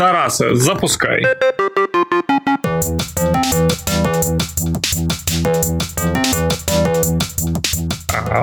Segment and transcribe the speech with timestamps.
[0.00, 1.22] Тарасе, запускай.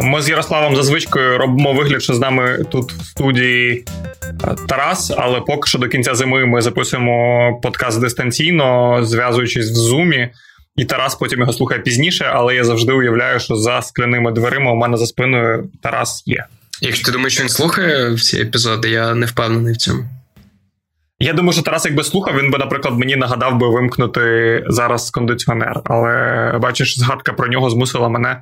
[0.02, 3.86] Ми з Ярославом за звичкою робимо вигляд, що з нами тут в студії
[4.68, 10.30] Тарас, але поки що до кінця зими ми записуємо подкаст дистанційно, зв'язуючись в зумі.
[10.76, 14.76] І Тарас потім його слухає пізніше, але я завжди уявляю, що за скляними дверима у
[14.76, 16.46] мене за спиною Тарас є.
[16.82, 20.04] Якщо ти думаєш, що він слухає всі епізоди, я не впевнений в цьому.
[21.20, 25.82] Я думаю, що Тарас, якби слухав, він би, наприклад, мені нагадав би вимкнути зараз кондиціонер.
[25.86, 28.42] Але бачиш, згадка про нього змусила мене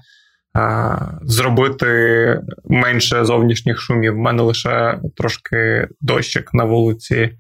[0.54, 4.16] а, зробити менше зовнішніх шумів.
[4.18, 7.32] У мене лише трошки дощик на вулиці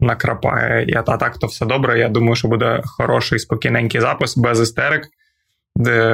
[0.00, 0.84] накрапає.
[0.88, 1.98] Я, а так то все добре.
[1.98, 5.02] Я думаю, що буде хороший спокійненький запис, без істерик,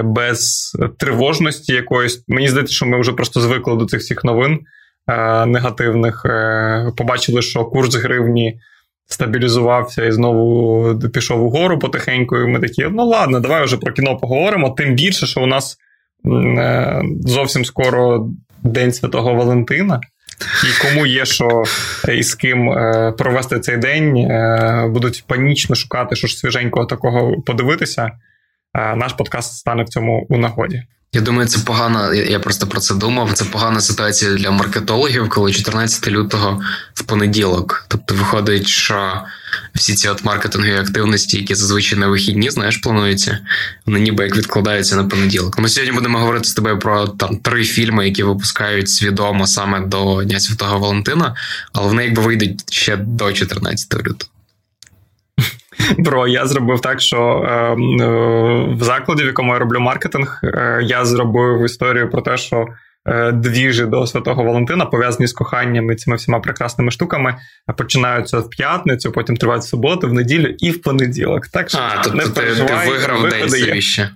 [0.04, 2.24] без тривожності якоїсь.
[2.28, 4.60] Мені здається, що ми вже просто звикли до цих всіх новин.
[5.08, 6.22] Е, негативних.
[6.24, 8.60] Е, побачили, що курс гривні
[9.06, 12.36] стабілізувався і знову пішов угору потихеньку.
[12.36, 14.70] І Ми такі, ну ладно, давай вже про кіно поговоримо.
[14.70, 15.76] Тим більше, що у нас
[16.26, 18.28] е, зовсім скоро
[18.62, 20.00] День Святого Валентина.
[20.64, 21.62] І кому є що
[22.08, 22.74] і з ким
[23.18, 24.28] провести цей день,
[24.92, 28.10] будуть панічно шукати що ж свіженького такого подивитися.
[28.96, 30.82] Наш подкаст стане в цьому у нагоді.
[31.12, 32.14] Я думаю, це погана.
[32.14, 33.32] Я просто про це думав.
[33.32, 36.62] Це погана ситуація для маркетологів, коли 14 лютого
[36.94, 37.84] в понеділок.
[37.88, 39.22] Тобто, виходить, що
[39.74, 43.38] всі ці от маркетингові активності, які зазвичай на вихідні, знаєш, плануються,
[43.86, 45.58] вони ніби як відкладаються на понеділок.
[45.58, 50.24] Ми сьогодні будемо говорити з тобою про там три фільми, які випускають свідомо саме до
[50.24, 51.34] Дня Святого Валентина,
[51.72, 54.30] але вони якби вийдуть ще до 14 лютого.
[55.98, 57.76] Бро, я зробив так, що е, е,
[58.74, 62.66] в закладі, в якому я роблю маркетинг, е, я зробив історію про те, що
[63.06, 67.34] е, двіжі до Святого Валентина пов'язані з коханням і цими всіма прекрасними штуками
[67.76, 71.46] починаються в п'ятницю, потім тривають в суботу, в неділю і в понеділок.
[71.46, 74.10] Так що а, не тобто ти, ти виграв день совіще.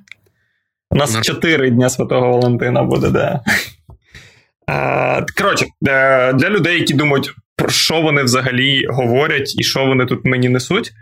[0.90, 3.40] У нас чотири дня Святого Валентина буде, де.
[5.38, 10.24] Коротше, е, для людей, які думають, про що вони взагалі говорять і що вони тут
[10.24, 10.92] мені несуть.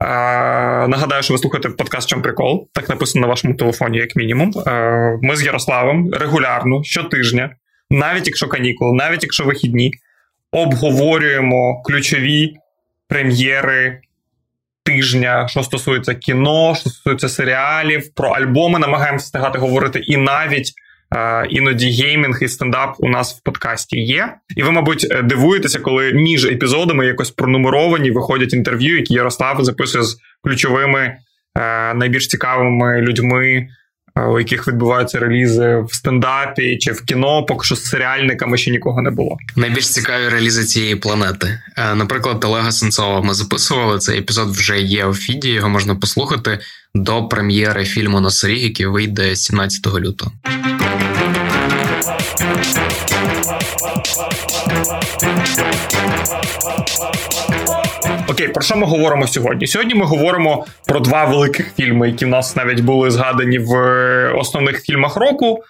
[0.00, 2.68] Нагадаю, що ви слухаєте подкаст «Чом прикол.
[2.72, 4.52] Так написано на вашому телефоні, як мінімум.
[5.22, 7.56] Ми з Ярославом регулярно щотижня,
[7.90, 9.92] навіть якщо канікули, навіть якщо вихідні,
[10.52, 12.54] обговорюємо ключові
[13.08, 14.00] прем'єри
[14.82, 20.72] тижня, що стосується кіно, що стосується серіалів, про альбоми намагаємося встигати говорити і навіть
[21.50, 24.34] Іноді геймінг і стендап у нас в подкасті є.
[24.56, 30.04] І ви, мабуть, е, дивуєтеся, коли між епізодами якось пронумеровані виходять інтерв'ю, які Ярослав записує
[30.04, 33.68] з ключовими е, найбільш цікавими людьми, е,
[34.16, 37.44] у яких відбуваються релізи в стендапі чи в кіно.
[37.44, 39.36] Поки що з серіальниками ще нікого не було.
[39.56, 41.60] Найбільш цікаві релізи цієї планети.
[41.94, 44.50] Наприклад, Олега Сенцова ми записували цей епізод.
[44.50, 45.48] Вже є у фіді.
[45.48, 46.58] Його можна послухати
[46.94, 50.32] до прем'єри фільму «Носоріг», який вийде 17 лютого.
[58.36, 59.66] Окей, про що ми говоримо сьогодні?
[59.66, 64.32] Сьогодні ми говоримо про два великих фільми, які в нас навіть були згадані в е,
[64.36, 65.62] основних фільмах року.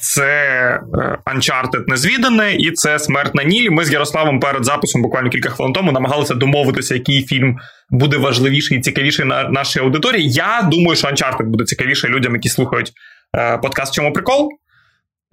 [0.00, 3.70] Це е, Uncharted незвідане і це Смерть на Нілі.
[3.70, 7.56] Ми з Ярославом перед записом, буквально кілька хвилин тому, намагалися домовитися, який фільм
[7.90, 10.30] буде важливіший і цікавіший на нашій аудиторії.
[10.30, 12.92] Я думаю, що Uncharted буде цікавіший людям, які слухають
[13.36, 14.50] е, подкаст «Чому прикол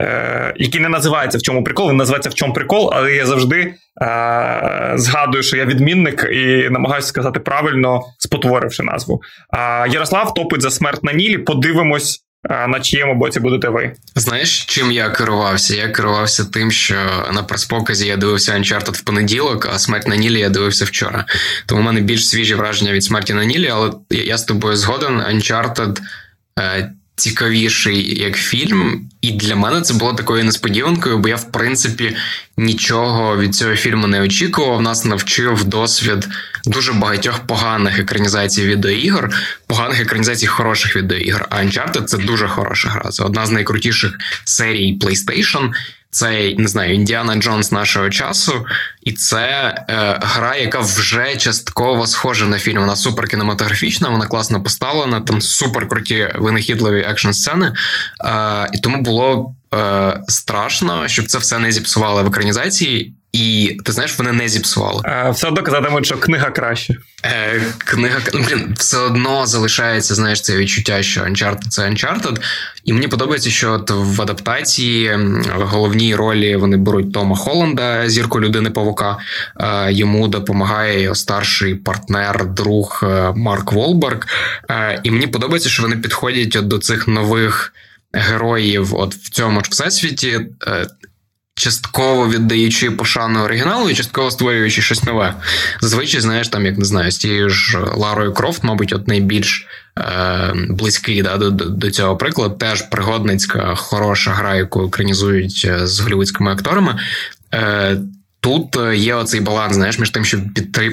[0.01, 3.73] е, який не називається в чому прикол, він називається в чому прикол, але я завжди
[4.01, 9.21] е, згадую, що я відмінник і намагаюся сказати правильно, спотворивши назву.
[9.53, 11.37] Е, Ярослав топить за смерть на Нілі.
[11.37, 12.23] Подивимось.
[12.49, 13.93] Е, на чиєму боці будете ви?
[14.15, 15.75] Знаєш, чим я керувався?
[15.75, 16.95] Я керувався тим, що
[17.33, 21.25] на прес-показі я дивився Uncharted в понеділок, а смерть на Нілі я дивився вчора.
[21.65, 25.21] Тому в мене більш свіжі враження від смерті на Нілі, але я з тобою згоден.
[25.21, 25.99] Uncharted
[26.59, 32.15] е, цікавіший як фільм, і для мене це було такою несподіванкою, бо я, в принципі,
[32.57, 34.81] нічого від цього фільму не очікував.
[34.81, 36.27] Нас навчив досвід
[36.65, 39.29] дуже багатьох поганих екранізацій відеоігор,
[39.67, 41.47] поганих екранізацій хороших відеоігр.
[41.49, 43.09] А Uncharted– це дуже хороша гра.
[43.09, 44.13] Це одна з найкрутіших
[44.43, 45.71] серій PlayStation
[46.13, 48.65] це не знаю, Індіана Джонс нашого часу,
[49.01, 52.79] і це е, гра, яка вже частково схожа на фільм.
[52.79, 57.73] Вона супер кінематографічна, вона класно поставлена, там супер круті винахідливі екшн сцени.
[58.25, 63.13] Е, і тому було е, страшно, щоб це все не зіпсували в екранізації.
[63.33, 65.01] І ти знаєш, вони не зіпсували.
[65.05, 66.95] Е, все одно казатимуть, що книга краще.
[67.25, 72.41] Е, Книга ну, блін, все одно залишається, знаєш, це відчуття, що Uncharted– це Uncharted.
[72.83, 75.15] І мені подобається, що от в адаптації
[75.57, 79.17] в головній ролі вони беруть Тома Холланда, зірку людини Павука.
[79.59, 84.27] Е, йому допомагає його старший партнер, друг е, Марк Волберг.
[84.69, 87.73] Е, і мені подобається, що вони підходять от до цих нових
[88.13, 90.39] героїв, от в цьому ж всесвіті.
[90.67, 90.87] Е,
[91.55, 95.33] частково віддаючи пошану оригіналу і частково створюючи щось нове.
[95.81, 99.67] Зазвичай, знаєш, там, як не знаю, з тією ж Ларою Крофт, мабуть, от найбільш
[99.99, 105.99] е, близький да, до, до цього приклад, теж пригодницька, хороша гра, яку екранізують е, з
[105.99, 106.99] голівудськими акторами.
[107.53, 107.97] Е,
[108.39, 110.41] Тут є оцей баланс, знаєш, між тим, щоб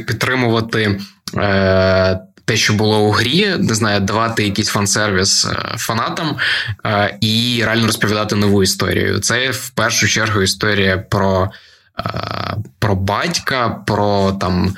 [0.06, 1.00] підтримувати.
[1.36, 2.20] Е,
[2.50, 6.36] те, що було у грі, не знаю, давати якийсь фан-сервіс е, фанатам
[6.86, 9.18] е, і реально розповідати нову історію.
[9.20, 11.50] Це в першу чергу історія про,
[11.98, 12.02] е,
[12.78, 14.74] про батька, про там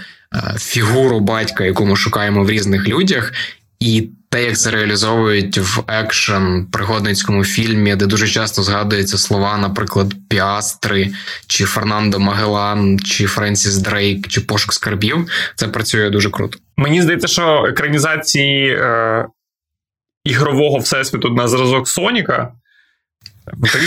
[0.59, 3.33] фігуру батька, яку ми шукаємо в різних людях.
[3.81, 10.15] І те, як це реалізовують в екшен пригодницькому фільмі, де дуже часто згадуються слова, наприклад,
[10.29, 11.11] Піастри,
[11.47, 16.59] чи Фернандо Магелан, чи Френсіс Дрейк, чи Пошук скарбів, це працює дуже круто.
[16.77, 19.27] Мені здається, що екранізації е,
[20.25, 22.53] ігрового всесвіту на зразок Соніка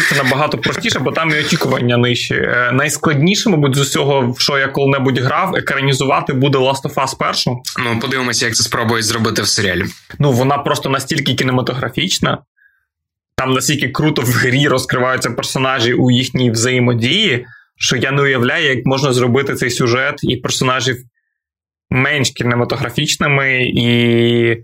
[0.10, 2.34] це набагато простіше, бо там і очікування нижчі.
[2.36, 7.18] Е, найскладніше, мабуть, з усього, в що я коли-небудь грав, екранізувати буде Last of Us
[7.18, 7.62] першу.
[7.84, 9.86] Ну, подивимося, як це спробують зробити в серіалі.
[10.20, 12.38] Ну, вона просто настільки кінематографічна,
[13.38, 17.46] там настільки круто в грі розкриваються персонажі у їхній взаємодії,
[17.78, 20.98] що я не уявляю, як можна зробити цей сюжет і персонажів
[21.90, 24.58] менш кінематографічними і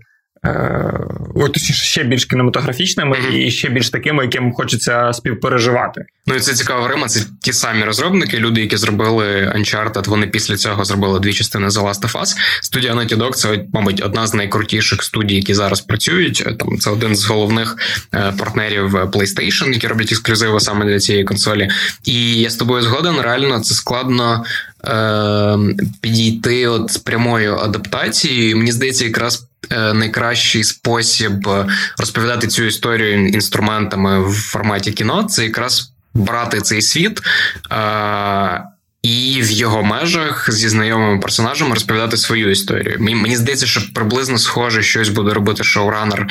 [0.46, 6.04] Е, точніше, ще більш кінематографічними і ще більш такими, яким хочеться співпереживати.
[6.26, 7.08] Ну і це цікаво Рима.
[7.08, 11.82] Це ті самі розробники, люди, які зробили Uncharted, Вони після цього зробили дві частини The
[11.88, 12.36] Last of Us.
[12.62, 16.44] Студія Naughty Dog– це, мабуть, одна з найкрутіших студій, які зараз працюють.
[16.58, 17.76] Там це один з головних
[18.14, 21.68] е, партнерів PlayStation, які роблять ексклюзиви саме для цієї консолі.
[22.04, 23.20] І я з тобою згоден.
[23.20, 24.44] Реально це складно.
[24.86, 25.58] Е,
[26.00, 31.66] підійти от з прямою адаптацією, мені здається, якраз Е, найкращий спосіб е,
[31.98, 37.20] розповідати цю історію інструментами в форматі кіно це якраз брати цей світ.
[39.06, 42.96] Е, і в його межах зі знайомими персонажами розповідати свою історію.
[43.00, 46.26] Мені здається, що приблизно схоже щось буде робити шоуранер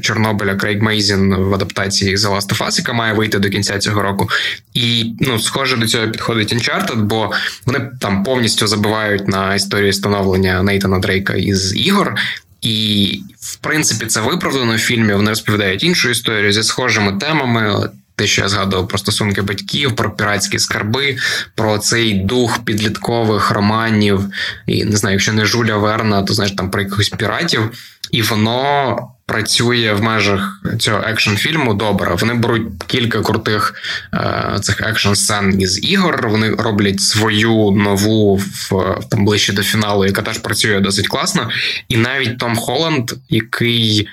[0.00, 4.02] Чорнобиля Крейг Мейзін в адаптації The Last of Us, яка має вийти до кінця цього
[4.02, 4.28] року.
[4.74, 7.32] І ну, схоже до цього підходить Uncharted, бо
[7.66, 12.14] вони там повністю забивають на історію становлення Нейтана Дрейка із ігор.
[12.62, 15.14] І, в принципі, це виправдано в фільмі.
[15.14, 17.88] Вони розповідають іншу історію зі схожими темами.
[18.16, 21.16] Те, що я згадував про стосунки батьків, про піратські скарби,
[21.54, 24.20] про цей дух підліткових романів.
[24.66, 27.70] І не знаю, якщо не Жуля Верна, то знаєш там про якихось піратів,
[28.10, 32.14] і воно працює в межах цього екшн фільму добре.
[32.14, 33.74] Вони беруть кілька крутих
[34.14, 36.28] е, цих екшн сцен із ігор.
[36.28, 41.50] Вони роблять свою нову в там ближче до фіналу, яка теж працює досить класно.
[41.88, 44.08] І навіть Том Холланд, який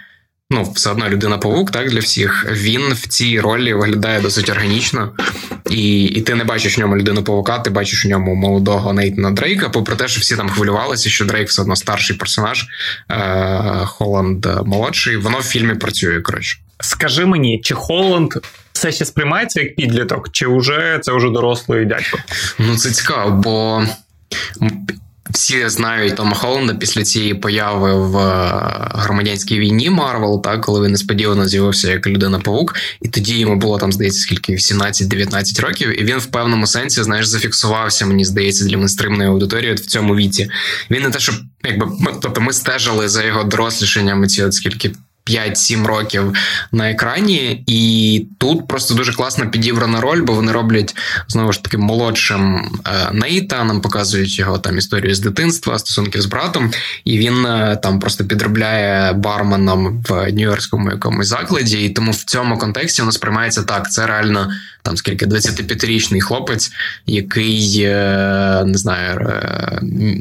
[0.51, 2.45] ну, все одно людина павук, так для всіх.
[2.51, 5.11] Він в цій ролі виглядає досить органічно,
[5.69, 9.31] і і ти не бачиш в ньому людину павука, ти бачиш у ньому молодого Нейтана
[9.31, 9.69] Дрейка.
[9.69, 12.65] Попри те, що всі там хвилювалися, що Дрейк все одно старший персонаж,
[13.11, 15.17] е- Холланд молодший.
[15.17, 16.21] Воно в фільмі працює.
[16.21, 18.33] Коротше, скажи мені, чи Холланд
[18.73, 22.17] все ще сприймається як підліток, чи вже це вже дорослий дядько?
[22.59, 23.83] Ну це цікаво, бо
[25.33, 30.91] всі знають Тома Холланда після цієї появи в е, громадянській війні Марвел, так коли він
[30.91, 34.53] несподівано з'явився як людина павук, і тоді йому було там, здається, скільки?
[34.53, 39.79] 18-19 років, і він в певному сенсі, знаєш, зафіксувався, мені здається, для мейнстримної аудиторії в
[39.79, 40.49] цьому віці.
[40.91, 41.87] Він не те, що якби
[42.21, 44.91] тобто ми стежили за його дорослішенням ці от скільки
[45.25, 46.33] 5-7 років
[46.71, 50.95] на екрані, і тут просто дуже класно підібрана роль, бо вони роблять
[51.27, 56.25] знову ж таки молодшим е, Нейта, нам показують його там історію з дитинства, стосунків з
[56.25, 56.71] братом,
[57.05, 61.85] і він е, там просто підробляє барменом в нью-йоркському якомусь закладі.
[61.85, 63.91] І тому в цьому контексті воно сприймається так.
[63.91, 64.51] Це реально
[64.83, 66.71] там скільки 25-річний хлопець,
[67.05, 69.33] який е, не знаю,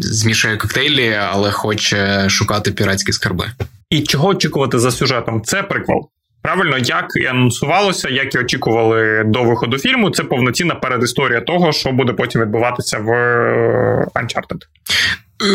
[0.00, 3.52] змішує коктейлі, але хоче шукати піратські скарби.
[3.90, 5.42] І чого очікувати за сюжетом?
[5.42, 6.08] Це приквел.
[6.42, 11.92] Правильно, як і анонсувалося, як і очікували до виходу фільму, це повноцінна передісторія того, що
[11.92, 14.60] буде потім відбуватися в е, Uncharted.
[15.42, 15.46] Е,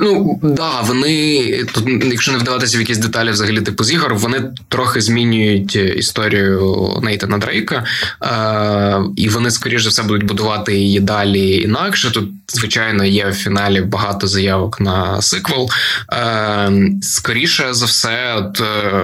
[0.00, 4.44] Ну да, вони тут, якщо не вдаватися в якісь деталі, взагалі типу з ігор, вони
[4.68, 7.84] трохи змінюють історію Нейтана Дрейка,
[8.22, 12.10] е, і вони, скоріше за все, будуть будувати її далі інакше.
[12.10, 15.70] Тут, звичайно, є в фіналі багато заявок на сиквел.
[16.12, 16.72] Е,
[17.02, 19.02] Скоріше за все, от е,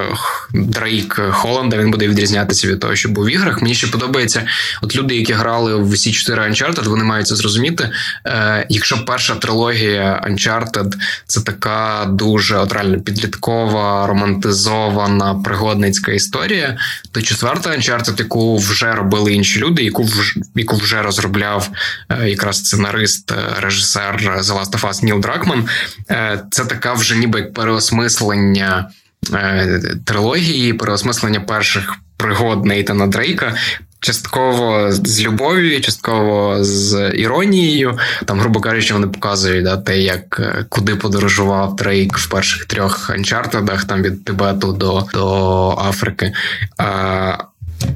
[0.54, 3.62] Дрейк Холланда він буде відрізнятися від того, що був в іграх.
[3.62, 4.46] Мені ще подобається,
[4.82, 7.90] от люди, які грали в всі 4 Uncharted, вони мають це зрозуміти.
[8.26, 10.92] Е, Якщо перша трилогія Uncharted.
[11.26, 16.76] Це така дуже от реально підліткова, романтизована пригодницька історія,
[17.12, 21.68] то четверта Uncharted, яку вже робили інші люди, яку вже, яку вже розробляв
[22.08, 25.68] е, якраз сценарист, е, режисер The Last of Us Ніл Дракман,
[26.10, 28.90] е, це така вже ніби як переосмислення
[29.34, 33.54] е, трилогії, переосмислення перших пригод Нейтана Дрейка.
[34.00, 37.98] Частково з любов'ю, частково з іронією.
[38.24, 43.10] Там, грубо кажучи, вони показують да, те, як е, куди подорожував Дрейк в перших трьох
[43.10, 46.32] Uncharted ах, там від Тибету до до Африки.
[46.78, 47.38] А,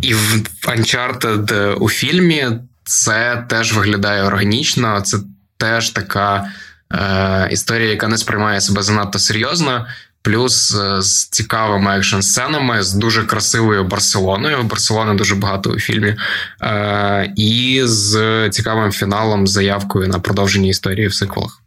[0.01, 2.47] І в Uncharted у фільмі
[2.85, 5.01] це теж виглядає органічно.
[5.01, 5.19] Це
[5.57, 6.45] теж така
[6.93, 9.87] е, історія, яка не сприймає себе занадто серйозно.
[10.23, 14.63] Плюс е, з цікавими екшн сценами, з дуже красивою Барселоною.
[14.63, 16.17] Барселона дуже багато у фільмі,
[16.63, 21.63] е, і з цікавим фіналом, заявкою на продовження історії в сиквелах.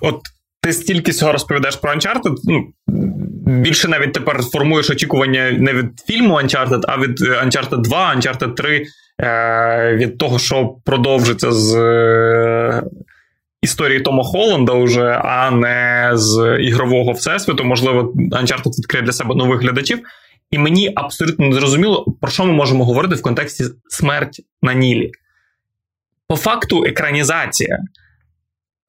[0.00, 0.20] От
[0.62, 2.72] ти стільки цього розповідаєш про Uncharted, ну
[3.46, 8.54] більше навіть тепер формуєш очікування не від фільму Uncharted, а від е, Uncharted 2, Uncharted
[8.54, 8.86] 3,
[9.96, 11.74] від того, що продовжиться з
[13.64, 17.64] історії Тома Холланда уже, а не з ігрового всесвіту.
[17.64, 19.98] Можливо, Uncharted відкриє для себе нових глядачів.
[20.50, 25.10] І мені абсолютно не зрозуміло, про що ми можемо говорити в контексті смерть на Нілі.
[26.28, 27.78] По факту, екранізація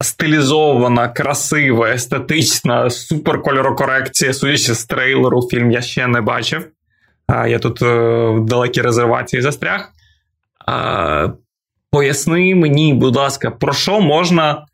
[0.01, 6.67] стилізована, красива, естетична, суперкольорокорекція, судячи з трейлеру, фільм я ще не бачив.
[7.47, 7.95] Я тут е,
[8.29, 9.89] в далекій резервації застряг.
[11.95, 14.65] Поясни мені, будь ласка, про що можна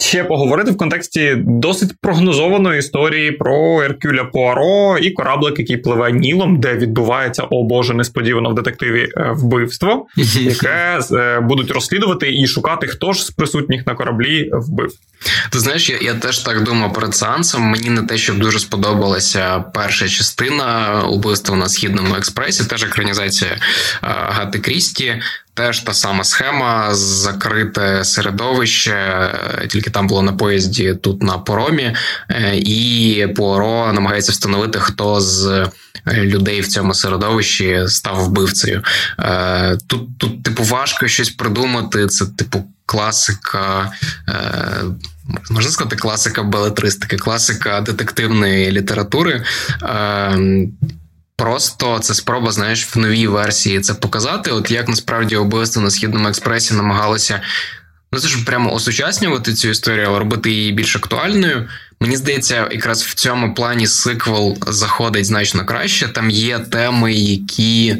[0.00, 6.60] ще поговорити в контексті досить прогнозованої історії про Еркюля Пуаро і кораблик, який пливе Нілом,
[6.60, 10.06] де відбувається, о Боже, несподівано в детективі е, вбивство,
[10.40, 14.92] яке е, будуть розслідувати і шукати, хто ж з присутніх на кораблі вбив.
[15.50, 17.62] Ти знаєш, я я теж так думав перед сеансом.
[17.62, 23.56] Мені не те, щоб дуже сподобалася перша частина убивства на східному експресі, теж екранізація
[24.02, 25.14] Гати Крісті.
[25.54, 29.28] Теж та сама схема, закрите середовище,
[29.68, 31.96] тільки там було на поїзді, тут на поромі,
[32.30, 35.46] е, і Пуаро намагається встановити, хто з
[36.06, 38.82] е, людей в цьому середовищі став вбивцею.
[39.18, 42.06] Е, тут, тут, типу, важко щось придумати.
[42.06, 43.92] Це, типу, класика.
[45.50, 49.44] Можна сказати, класика балетристики, класика детективної літератури.
[51.42, 54.50] Просто це спроба, знаєш, в новій версії це показати.
[54.50, 57.40] От як насправді убивство на східному експресі намагалося
[58.12, 61.68] ну це ж прямо осучаснювати цю історію, але робити її більш актуальною.
[62.00, 66.08] Мені здається, якраз в цьому плані сиквел заходить значно краще.
[66.08, 67.96] Там є теми, які,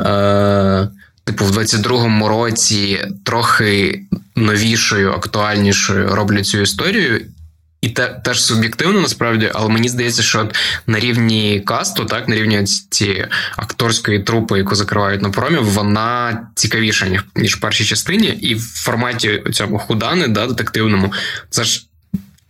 [0.00, 0.88] е,
[1.24, 4.02] типу, в 22-му році трохи
[4.36, 7.20] новішою, актуальнішою роблять цю історію.
[7.80, 10.48] І те теж суб'єктивно насправді, але мені здається, що
[10.86, 17.06] на рівні касту, так на рівні цієї акторської трупи, яку закривають на промі, вона цікавіша
[17.06, 21.12] ніж ніж в першій частині, і в форматі цьому худани, да, детективному,
[21.50, 21.86] це ж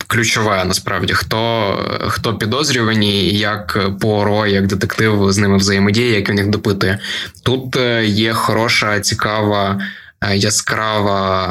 [0.07, 6.47] ключове насправді хто хто підозрювані, як Поро, як детектив з ними взаємодіє, як він їх
[6.47, 6.99] допитує.
[7.45, 9.81] Тут е, є хороша, цікава.
[10.25, 11.47] Е, яскрава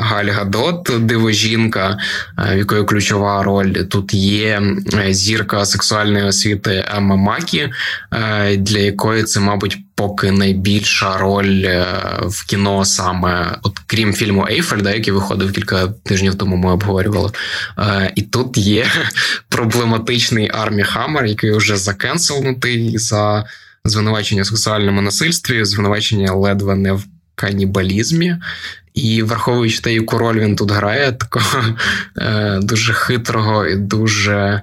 [0.00, 1.98] Галь Гадот, дивожінка,
[2.38, 4.62] е, в якої ключова роль тут є
[4.94, 7.68] е, зірка сексуальної освіти Емма Макі,
[8.56, 11.66] для якої це, мабуть, поки найбільша роль
[12.22, 17.30] в кіно саме, от крім фільму Ейфель, да, який виходив кілька тижнів тому, ми обговорювали.
[18.14, 18.86] І тут є
[19.48, 23.44] проблематичний Армі Хаммер, який вже закенселнутий за
[23.84, 27.04] звинувачення в сексуальному насильстві, звинувачення ледве не в
[27.40, 28.36] канібалізмі.
[28.94, 31.64] І враховуючи те, яку роль він тут грає, такого
[32.18, 34.62] е, дуже хитрого і дуже,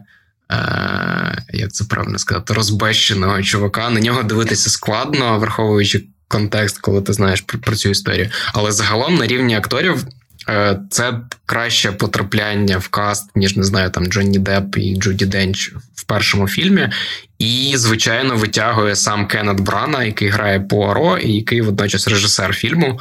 [0.52, 3.90] е, як це правильно сказати, розбещеного чувака.
[3.90, 8.30] На нього дивитися складно, враховуючи контекст, коли ти знаєш про, про цю історію.
[8.54, 10.06] Але загалом на рівні акторів.
[10.50, 11.14] Е, це
[11.46, 16.48] краще потрапляння в каст, ніж не знаю, там Джонні Депп і Джуді Денч в першому
[16.48, 16.90] фільмі.
[17.40, 23.00] І, звичайно, витягує сам Кеннет Брана, який грає Пуаро, і який водночас режисер фільму.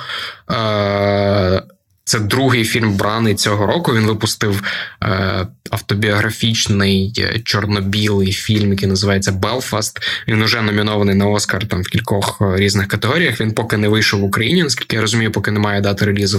[0.51, 1.63] Е,
[2.09, 3.95] Це другий фільм Брани цього року.
[3.95, 4.63] Він випустив
[5.03, 9.99] е, автобіографічний е, чорно-білий фільм, який називається Белфаст.
[10.29, 13.41] Він вже номінований на Оскар там в кількох е, різних категоріях.
[13.41, 16.39] Він поки не вийшов в Україні, наскільки я розумію, поки немає дати релізу.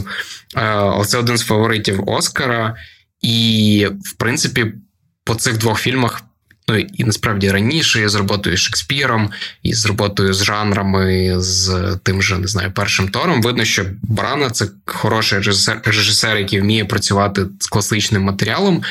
[0.56, 2.76] Е, але це один з фаворитів Оскара.
[3.22, 4.74] І, в принципі,
[5.24, 6.22] по цих двох фільмах
[6.70, 9.30] Ну і насправді раніше з роботою з Шекспіром,
[9.64, 13.42] і з роботою з жанрами, з тим же не знаю, першим тором.
[13.42, 18.84] Видно, що Брана це хороший режисер, режисер, який вміє працювати з класичним матеріалом,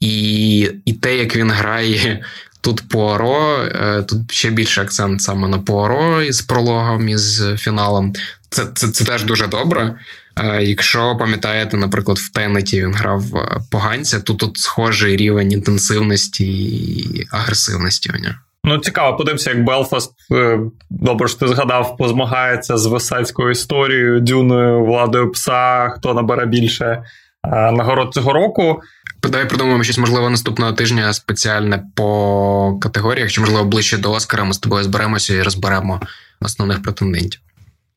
[0.00, 2.24] і, і те, як він грає.
[2.60, 8.12] Тут Пуаро, е, тут ще більше акцент саме на Пуаро із прологом і з фіналом.
[8.50, 9.98] Це це, це теж дуже добре.
[10.36, 16.46] Е, якщо пам'ятаєте, наприклад, в Тенеті він грав е, поганця, то тут схожий рівень інтенсивності
[16.46, 18.34] і агресивності у нього.
[18.64, 24.84] Ну, цікаво, подивимося, як Белфаст, е, добре що ти згадав, позмагається з весельською історією, дюною,
[24.84, 27.02] владою пса, хто набере більше
[27.72, 28.82] нагород цього року.
[29.22, 34.52] Давай придумаємо щось, можливо, наступного тижня спеціальне по категоріях, чи, можливо, ближче до Оскара ми
[34.52, 36.00] з тобою зберемося і розберемо
[36.40, 37.40] основних претендентів.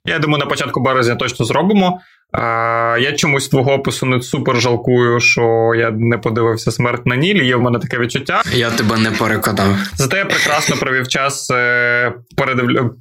[0.05, 2.01] Я думаю, на початку березня точно зробимо.
[2.33, 7.47] Я чомусь твого опису не супер жалкую, що я не подивився смерть на Нілі.
[7.47, 8.41] Є в мене таке відчуття.
[8.53, 9.75] Я тебе не переконав.
[9.95, 12.13] Зате я прекрасно провів час, е,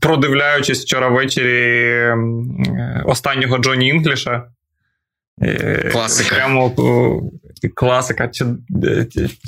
[0.01, 2.17] продивляючись вчора ввечері е,
[3.05, 4.45] останнього Джоні Інгліша.
[5.43, 6.35] Е, класика.
[6.35, 6.75] Прямо
[7.75, 8.31] класика,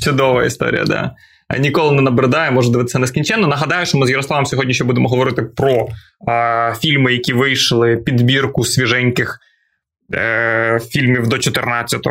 [0.05, 1.11] чудова історія, да.
[1.59, 3.47] Ніколи не набридає, може дивитися нескінченно.
[3.47, 5.89] Нагадаю, що ми з Ярославом сьогодні ще будемо говорити про
[6.29, 9.41] е, фільми, які вийшли підбірку свіженьких
[10.15, 12.11] Е, фільмів до 14 е,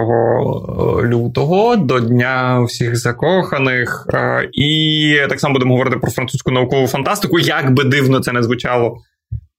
[1.08, 4.08] лютого, до Дня всіх закоханих.
[4.14, 7.40] Е, і так само будемо говорити про французьку наукову фантастику.
[7.40, 8.98] Як би дивно це не звучало,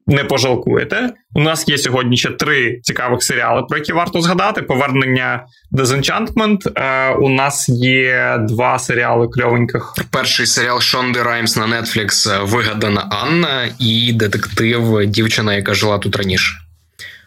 [0.06, 1.12] не пожалкуєте.
[1.34, 6.68] У нас є сьогодні ще три цікавих серіали, про які варто згадати: повернення Disenchantment.
[7.16, 9.94] У нас є два серіали кльовеньких.
[10.10, 16.54] Перший серіал Шонди Раймс на Netflix Вигадана Анна і детектив Дівчина, яка жила тут раніше.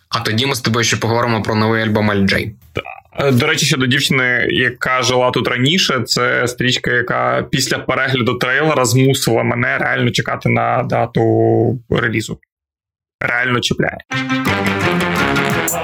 [0.10, 2.56] А тоді ми з тобою ще поговоримо про новий альбом Аль Джей.
[3.20, 8.86] Е, до речі, щодо дівчини, яка жила тут раніше, це стрічка, яка після перегляду трейлера
[8.86, 11.22] змусила мене реально чекати на дату
[11.90, 12.40] релізу.
[13.20, 13.98] Реально чіпляє.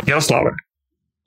[0.06, 0.52] Ярославе,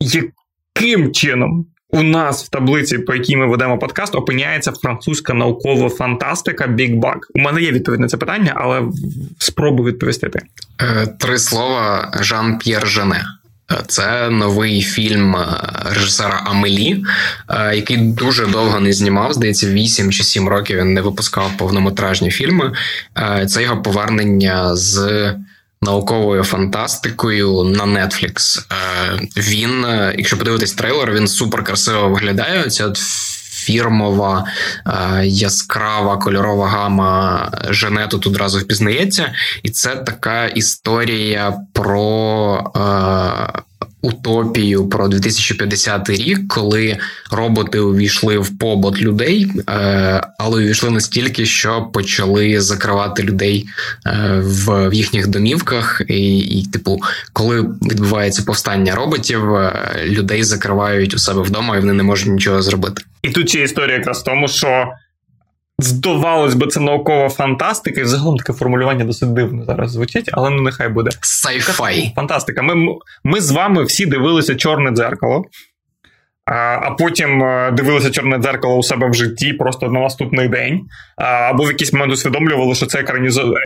[0.01, 6.67] яким чином у нас в таблиці, по якій ми ведемо подкаст, опиняється французька наукова фантастика
[6.67, 7.19] Big Bug.
[7.35, 8.83] У мене є відповідь на це питання, але
[9.39, 10.31] спробую відповісти.
[10.81, 13.25] Е, три слова Жан П'єр Жене.
[13.73, 15.47] Е, це новий фільм е,
[15.85, 17.05] режисера Амелі,
[17.75, 19.33] який дуже довго не знімав.
[19.33, 22.73] Здається, 8 чи 7 років він не випускав повнометражні фільми.
[23.49, 25.35] Це його повернення з
[25.85, 28.59] науковою фантастикою на Netflix.
[28.59, 32.71] Е, він, е, якщо подивитись трейлер, він супер красиво виглядає.
[32.71, 32.93] Ця
[33.65, 34.45] фірмова
[34.87, 42.73] е, яскрава кольорова гама Женету тут одразу впізнається, і це така історія про
[44.05, 46.97] утопію про 2050 рік, коли
[47.31, 53.67] роботи увійшли в побут людей, е, але увійшли настільки, що почали закривати людей
[54.07, 59.73] е, в їхніх домівках, і, і типу, коли відбувається повстання роботів, е,
[60.07, 63.03] людей закривають у себе вдома, і вони не можуть нічого зробити.
[63.23, 64.93] І тут ще історія якраз в тому, що
[65.79, 70.63] Здавалось би, це наукова фантастика, і загалом таке формулювання досить дивно зараз звучить, але ну
[70.63, 71.11] нехай буде.
[71.11, 72.15] Sci-fi.
[72.15, 72.63] Фантастика.
[72.63, 75.45] Ми ми з вами всі дивилися чорне дзеркало,
[76.45, 80.81] а а потім е, дивилися чорне дзеркало у себе в житті просто на наступний день.
[81.17, 83.05] А, Або в якийсь момент усвідомлювали, що це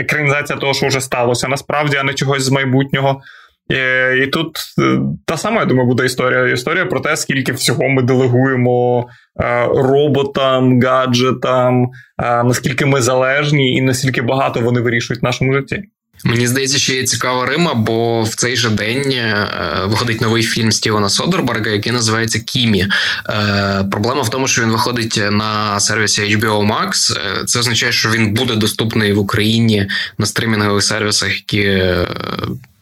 [0.01, 3.21] екранізація того, що вже сталося насправді, а не чогось з майбутнього.
[3.69, 3.75] І,
[4.23, 6.49] і тут е, та сама, я думаю, буде історія.
[6.49, 9.09] Історія про те, скільки всього ми делегуємо
[9.41, 11.91] е, роботам, гаджетам,
[12.23, 15.83] е, наскільки ми залежні, і наскільки багато вони вирішують в нашому житті.
[16.25, 19.49] Мені здається, що є цікава Рима, бо в цей же день е,
[19.85, 22.87] виходить новий фільм Стівена Содерберга, який називається Кімі.
[23.29, 27.17] Е, проблема в тому, що він виходить на сервісі HBO Max.
[27.17, 29.87] Е, це означає, що він буде доступний в Україні
[30.19, 31.85] на стримінгових сервісах, які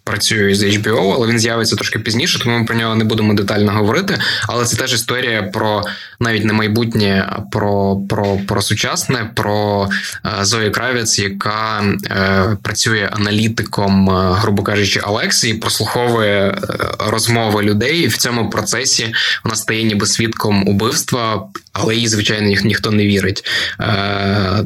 [0.06, 3.72] працює з HBO, але він з'явиться трошки пізніше, тому ми про нього не будемо детально
[3.72, 4.18] говорити.
[4.48, 5.82] Але це теж історія про
[6.20, 9.88] навіть не майбутнє, а про про, про сучасне, про
[10.26, 16.54] е, Зою Кравець, яка е, працює аналітиком, е, грубо кажучи, Алексії, прослуховує е,
[16.98, 17.98] розмови людей.
[17.98, 19.14] І в цьому процесі
[19.44, 23.44] вона стає ніби свідком убивства, але їй, звичайно, ніх, ніхто не вірить.
[23.80, 24.64] Е,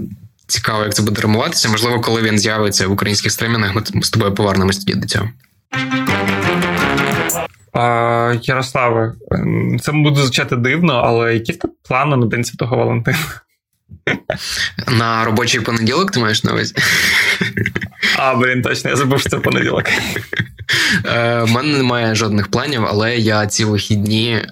[0.50, 1.68] Цікаво, як це буде ремуватися.
[1.68, 5.28] Можливо, коли він з'явиться в українських стримінгах, ми з тобою повернемось тоді до цього.
[7.72, 9.12] А, Ярославе,
[9.80, 11.58] це буде звучати дивно, але які в
[11.88, 13.18] плани на День Святого Валентина?
[14.88, 16.74] На робочий понеділок ти маєш на увазі?
[18.22, 19.84] А, блін, точно, я забув, що це понеділок.
[21.04, 24.44] У е, мене немає жодних планів, але я ці вихідні.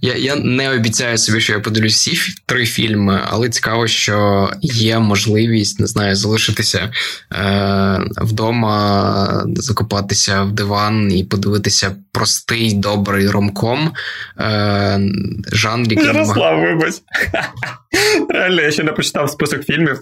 [0.00, 4.98] Я я не обіцяю собі, що я подивлюсь всі три фільми, але цікаво, що є
[4.98, 6.90] можливість, не знаю, залишитися
[7.32, 13.92] е, вдома, закопатися в диван і подивитися простий добрий ромком.
[14.40, 15.00] Е,
[15.52, 16.94] жанр, який Ярослав, вибач.
[18.28, 19.98] Реально, я ще не почитав список фільмів.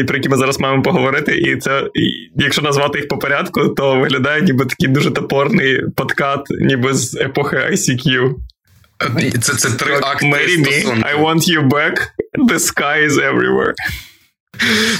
[0.00, 3.68] І про які ми зараз маємо поговорити, і це, і якщо назвати їх по порядку,
[3.68, 8.34] то виглядає ніби такий дуже топорний подкат, ніби з епохи ICQ.
[9.40, 11.96] Це це три акти Marry me, I want you back,
[12.48, 13.72] the sky is everywhere.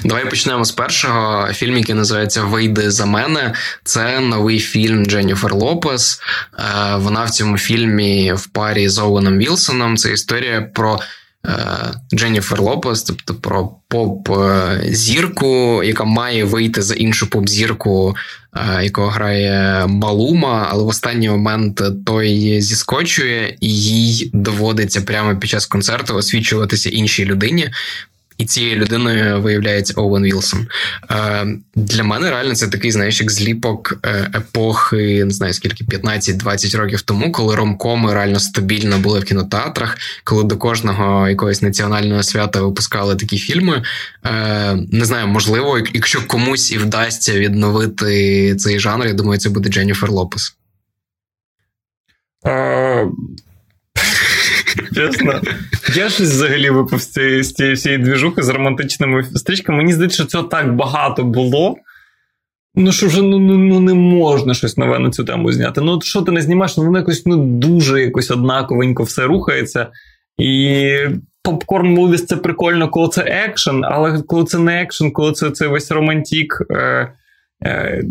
[0.05, 1.53] Давай почнемо з першого.
[1.53, 3.55] Фільм, який називається Вийди за мене.
[3.85, 6.21] Це новий фільм Дженніфер Лопес.
[6.59, 9.97] Е, вона в цьому фільмі в парі з Оуеном Вілсоном.
[9.97, 11.22] Це історія про Е,
[12.15, 18.15] Дженніфер Лопес, тобто про поп-зірку, яка має вийти за іншу поп-зірку,
[18.57, 25.51] е, якого грає Балума, але в останній момент той зіскочує, і їй доводиться прямо під
[25.51, 27.71] час концерту освічуватися іншій людині.
[28.39, 30.67] І цією людиною виявляється Оуен Вілсон.
[31.11, 36.77] Е, Для мене реально це такий, знаєш, як зліпок е, епохи, не знаю скільки 15-20
[36.77, 42.61] років тому, коли ромкоми реально стабільно були в кінотеатрах, коли до кожного якогось національного свята
[42.63, 43.83] випускали такі фільми.
[44.27, 49.69] Е, Не знаю, можливо, якщо комусь і вдасться відновити цей жанр, я думаю, це буде
[49.71, 50.57] Дженніфер Лопес.
[54.95, 55.41] Чесно.
[55.95, 57.41] Я щось взагалі випав з цієї,
[57.75, 59.79] всієї двіжухи з романтичними стрічками.
[59.79, 61.77] Мені здається, що цього так багато було.
[62.75, 65.81] Ну, що вже ну, ну, ну не можна щось нове на цю тему зняти.
[65.81, 69.87] Ну, от що ти не знімаєш, ну воно якось ну, дуже якось однаковенько все рухається.
[70.39, 70.89] І
[71.43, 75.67] попкорн мувіс це прикольно, коли це екшен, але коли це не екшен, коли це це
[75.67, 76.63] весь романтік.
[76.71, 77.13] Е,
[77.65, 78.03] е,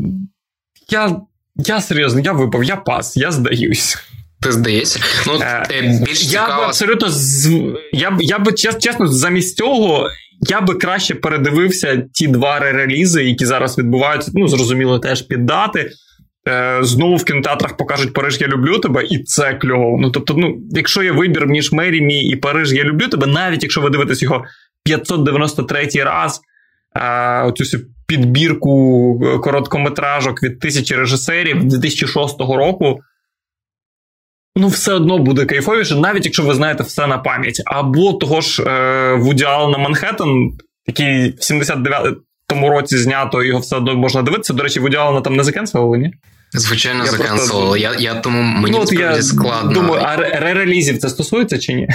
[0.90, 1.22] Я
[1.56, 3.98] я серйозно, я випав, я пас, я здаюсь.
[4.42, 6.62] Ти здається, ну е, е більш я цікаво...
[6.62, 7.08] б абсолютно
[7.94, 10.10] я б я би чесно, замість цього
[10.42, 14.32] я би краще передивився ті два релізи, які зараз відбуваються.
[14.34, 15.90] Ну зрозуміло, теж під дати.
[16.50, 19.98] Е, знову в кінотеатрах покажуть Париж, я люблю тебе, і це кльово.
[20.02, 23.64] Ну тобто, ну, якщо є вибір між Мері Мі і Париж, я люблю тебе, навіть
[23.64, 24.44] якщо ви дивитесь його
[24.84, 26.42] 593 раз,
[26.96, 33.00] е, оцю всю підбірку короткометражок від тисячі режисерів 2006 року
[34.56, 37.62] ну, все одно буде кайфовіше, навіть якщо ви знаєте все на пам'ять.
[37.66, 40.52] Або того ж е, Вуді Аллена Манхеттен,
[40.88, 44.54] який в 79-му році знято, його все одно можна дивитися.
[44.54, 46.14] До речі, Вуді Аллена там не закенселили, ні?
[46.54, 47.80] Звичайно, закенселили.
[47.80, 49.72] Я я тому мені ну, я складно.
[49.72, 51.88] Думаю, а ре-релізів це стосується чи ні?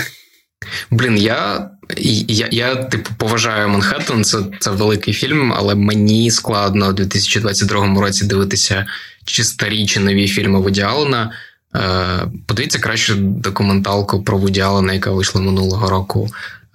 [0.90, 6.92] Блін, я я, я типу поважаю Манхеттен, це це великий фільм, але мені складно у
[6.92, 8.86] 2022 році дивитися
[9.24, 11.32] чи старі, чи нові фільми Вуді Аллена.
[11.76, 16.28] Е, подивіться краще документалку про Вуді Аллена, яка вийшла минулого року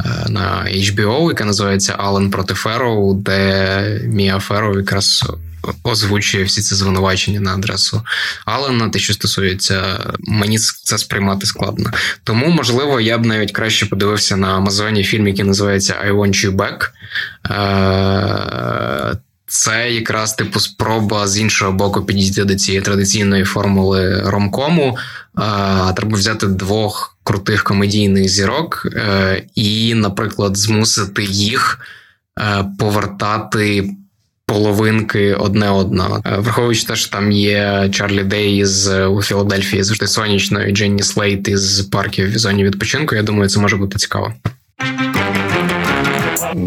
[0.05, 5.23] е, на HBO, яка називається Аллен проти Ферроу, де Мія Ферроу якраз
[5.83, 8.01] озвучує всі ці звинувачення на адресу
[8.45, 11.91] Аллена, те, що стосується, мені це сприймати складно.
[12.23, 16.55] Тому, можливо, я б навіть краще подивився на Амазоні фільм, який називається I Want You
[16.55, 16.89] Back.
[19.51, 24.97] Це якраз типу спроба з іншого боку підійти до цієї традиційної формули ромкому.
[25.95, 31.79] Треба взяти двох крутих комедійних зірок е, і, наприклад, змусити їх
[32.39, 33.89] е, повертати.
[34.45, 40.07] Половинки одне одного, е, враховуючи те, що там є Чарлі Дей з у Філадельфії завжди
[40.07, 43.15] сонячно, і Дженні Слейт із парків в зоні відпочинку.
[43.15, 44.33] Я думаю, це може бути цікаво.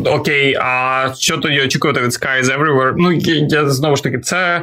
[0.06, 2.94] Окей, а що тоді очікувати від Sky is Everywhere?
[2.96, 3.12] Ну,
[3.48, 4.62] я знову ж таки, це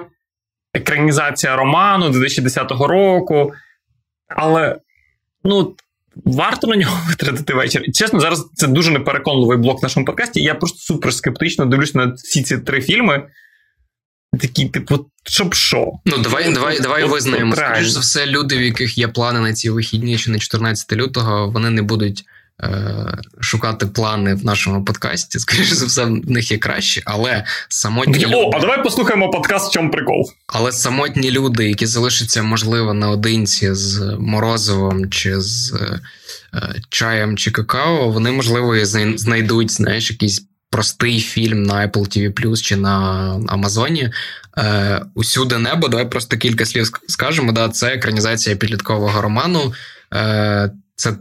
[0.74, 3.54] екранізація роману 2010 року.
[4.28, 4.80] Але
[5.44, 5.76] ну,
[6.16, 7.84] варто на нього витратити вечір.
[7.94, 10.42] Чесно, зараз це дуже непереконливий блок в нашому подкасті.
[10.42, 13.28] Я просто супер скептично дивлюся на всі ці три фільми.
[14.40, 15.92] Такі, типу, щоб що?
[16.06, 17.56] Ну, давай давай, давай визнаємо.
[17.56, 21.52] Скоріш за все, люди, в яких є плани на ці вихідні чи на 14 лютого,
[21.52, 22.24] вони не будуть
[23.40, 25.40] шукати плани в нашому подкасті.
[25.40, 28.26] Скоріше за все, в них є краще, але самотні.
[28.26, 28.50] О, люди...
[28.54, 30.32] а давай послухаємо подкаст, в чому прикол.
[30.48, 36.00] Але самотні люди, які залишаться, можливо, наодинці з морозивом чи з е,
[36.90, 42.76] чаєм чи какао, вони, можливо, і знайдуть знаєш, якийсь простий фільм на Apple TV чи
[42.76, 42.92] на
[43.48, 44.10] Амазоні.
[44.58, 45.88] Е, Усюди небо.
[45.88, 47.52] Давай просто кілька слів скажемо.
[47.52, 49.74] Да, Це екранізація підліткового роману.
[50.14, 51.14] Е, Це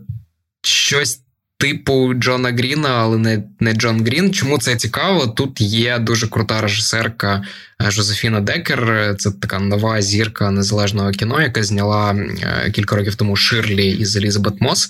[0.62, 1.20] щось
[1.60, 4.32] типу Джона Гріна, але не не Джон Грін.
[4.32, 5.26] Чому це цікаво?
[5.26, 7.44] Тут є дуже крута режисерка
[7.82, 9.14] е, Жозефіна Декер.
[9.18, 14.60] Це така нова зірка незалежного кіно, яка зняла е, кілька років тому Ширлі із Елізабет
[14.60, 14.88] Мос.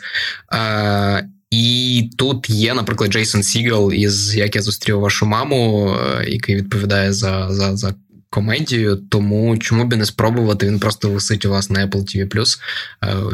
[0.52, 7.12] Е, і тут є, наприклад, Джейсон Сігел із Як я зустрів вашу маму, який відповідає
[7.12, 7.94] за за, за
[8.30, 8.96] комедію.
[8.96, 10.66] Тому чому б не спробувати?
[10.66, 12.58] Він просто висить у вас на Apple TV+.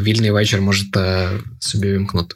[0.01, 2.35] Вільний вечір можете собі вімкнути.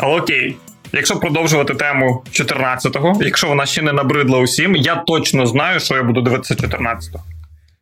[0.00, 0.56] Окей.
[0.92, 6.02] Якщо продовжувати тему 14-го, якщо вона ще не набридла усім, я точно знаю, що я
[6.02, 7.24] буду дивитися 14-го.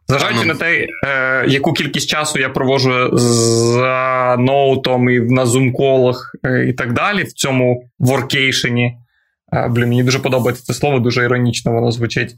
[0.09, 6.69] Зважаючи на те, е, яку кількість часу я проводжу за ноутом і на зум-колах е,
[6.69, 8.97] і так далі, в цьому воркейшені.
[9.53, 12.37] Е, блін, мені дуже подобається це слово, дуже іронічно воно звучить.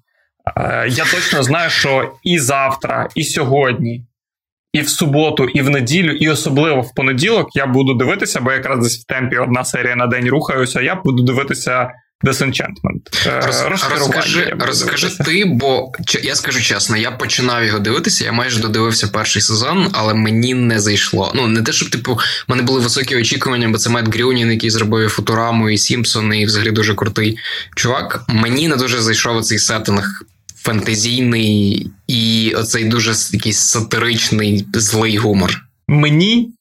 [0.56, 4.04] Е, я точно знаю, що і завтра, і сьогодні,
[4.72, 8.82] і в суботу, і в неділю, і особливо в понеділок я буду дивитися, бо якраз
[8.82, 10.80] десь в темпі одна серія на день рухаюся.
[10.80, 11.90] Я буду дивитися
[12.24, 13.26] Disenchantment.
[13.26, 18.24] Е, Роз, розкажи розкажи ти, бо я скажу чесно, я починав його дивитися.
[18.24, 21.32] Я майже додивився перший сезон, але мені не зайшло.
[21.34, 24.70] Ну не те, щоб типу в мене були високі очікування, бо це Мет Грюнін, який
[24.70, 27.38] зробив Футураму і Сімпсон, і взагалі дуже крутий
[27.76, 28.24] чувак.
[28.28, 30.22] Мені не дуже зайшов цей сеттинг
[30.66, 35.56] фантазійний і оцей дуже якийсь сатиричний злий гумор.
[35.88, 36.52] Мені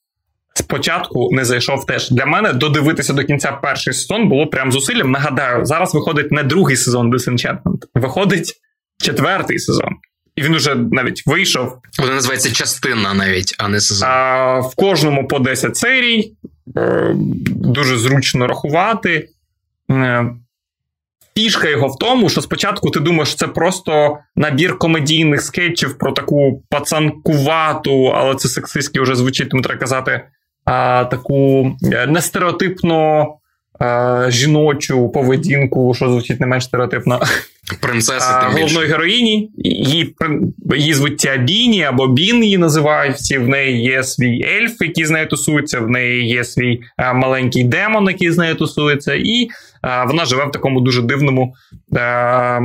[0.54, 2.10] спочатку не зайшов теж.
[2.10, 5.10] Для мене додивитися до кінця перший сезон було прям зусиллям.
[5.10, 8.52] Нагадаю, зараз виходить не другий сезон Disenchantment, виходить
[8.98, 9.90] четвертий сезон.
[10.36, 11.78] І він уже навіть вийшов.
[11.98, 14.08] Вона називається частина навіть, а не сезон.
[14.08, 16.32] А, В кожному по 10 серій.
[16.76, 17.12] Е,
[17.46, 19.28] дуже зручно рахувати.
[21.36, 26.12] Е, Фішка його в тому, що спочатку ти думаєш, це просто набір комедійних скетчів про
[26.12, 30.20] таку пацанкувату, але це сексистськи вже звучить, тому треба казати,
[30.64, 32.12] а, таку нестереотипну.
[32.12, 33.26] нестереотипно
[33.78, 37.20] а, жіночу поведінку, що звучить не менш стереотипно.
[37.80, 39.50] Принцеси а, головної героїні.
[39.56, 40.14] Її
[40.74, 43.38] її звуть Тіабіні або Бін її називають.
[43.38, 47.64] В неї є свій ельф, який з нею тусується, в неї є свій а, маленький
[47.64, 49.48] демон, який з нею тусується, і
[49.82, 51.54] а, вона живе в такому дуже дивному
[51.96, 52.60] а,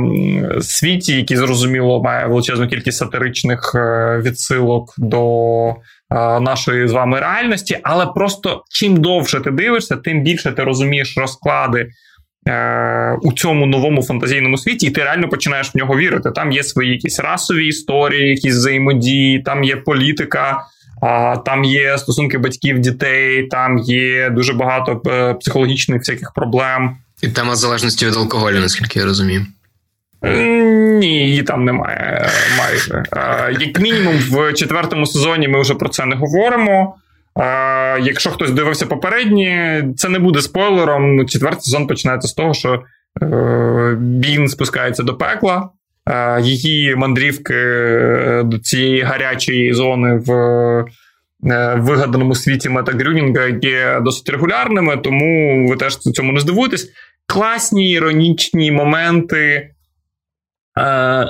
[0.60, 5.74] світі, який зрозуміло має величезну кількість сатиричних е, відсилок до
[6.40, 11.88] нашої з вами реальності, але просто чим довше ти дивишся, тим більше ти розумієш розклади.
[12.48, 16.30] Е, у цьому новому фантазійному світі, і ти реально починаєш в нього вірити.
[16.30, 20.60] Там є свої якісь расові історії, якісь взаємодії, там є політика,
[21.44, 26.96] там є стосунки батьків, дітей, там є дуже багато е, психологічних всяких проблем.
[27.22, 29.46] І тема залежності від алкоголю, наскільки я розумію.
[30.22, 33.02] Ні, її там немає майже.
[33.60, 36.96] Як мінімум, в четвертому сезоні ми вже про це не говоримо.
[38.00, 41.26] Якщо хтось дивився попередні, це не буде спойлером.
[41.26, 42.82] Четвертий сезон починається з того, що
[43.22, 45.68] е, Бін спускається до пекла.
[46.40, 54.28] Її мандрівки е, до цієї гарячої зони в е, вигаданому світі Мета Грюнінга є досить
[54.28, 56.88] регулярними, тому ви теж цьому не здивуєтесь.
[57.26, 59.70] Класні іронічні моменти.
[60.78, 61.26] Е,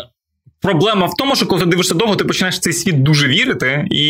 [0.63, 3.87] Проблема в тому, що коли ти дивишся довго, ти починаєш в цей світ дуже вірити,
[3.91, 4.05] і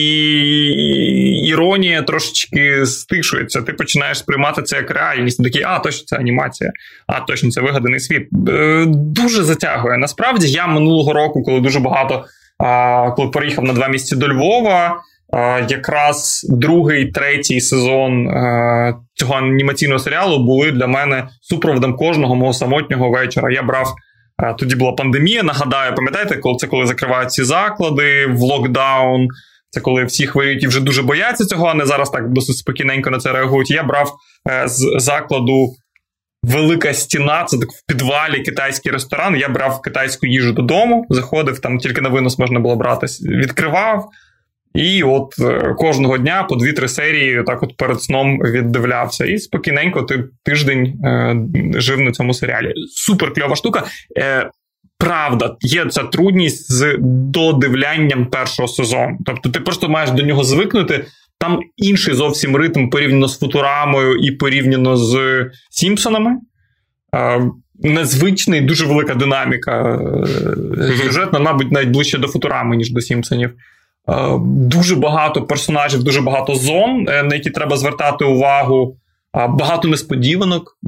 [1.46, 3.62] іронія трошечки стишується.
[3.62, 5.38] Ти починаєш сприймати це як реальність.
[5.38, 6.72] Ти такий, а, точно це анімація,
[7.06, 8.28] а точно це вигаданий світ.
[8.48, 9.98] Е, дуже затягує.
[9.98, 12.24] Насправді, я минулого року, коли дуже багато,
[13.16, 15.00] коли переїхав на два місяці до Львова,
[15.68, 23.10] якраз другий, третій сезон е, цього анімаційного серіалу були для мене супроводом кожного мого самотнього
[23.10, 23.52] вечора.
[23.52, 23.94] Я брав.
[24.59, 25.42] Тоді була пандемія.
[25.42, 29.28] Нагадаю, пам'ятаєте, коли це коли закривають ці заклади в локдаун.
[29.70, 33.11] Це коли всі хворіють і вже дуже бояться цього, а не зараз так досить спокійненько
[33.11, 33.70] на це реагують.
[33.70, 34.12] Я брав
[34.50, 35.72] е, з закладу
[36.42, 39.37] велика стіна, це так в підвалі китайський ресторан.
[39.37, 44.09] Я брав китайську їжу додому, заходив, там тільки на винос можна було брати, відкривав.
[44.74, 49.24] І от е, кожного дня по дві-три серії так от перед сном віддивлявся.
[49.24, 51.37] І спокійненько ти тиждень е,
[51.80, 52.72] жив на цьому серіалі.
[52.94, 53.85] Супер кльова штука.
[54.18, 54.50] Е,
[54.98, 59.18] Правда, є ця трудність з додивлянням першого сезону.
[59.26, 61.04] Тобто ти просто маєш до нього звикнути.
[61.38, 66.37] Там інший зовсім ритм порівняно з Футурамою і порівняно з Сімпсонами.
[67.14, 70.00] Е, незвичний, дуже велика динаміка.
[71.04, 73.50] Сюжетна, мабуть, навіть ближче до Футурами, ніж до Сімпсонів.
[74.44, 78.96] Дуже багато персонажів, дуже багато зон, на які треба звертати увагу.
[79.34, 80.78] Багато несподіванок.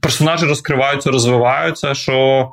[0.00, 1.94] Персонажі розкриваються, розвиваються.
[1.94, 2.50] що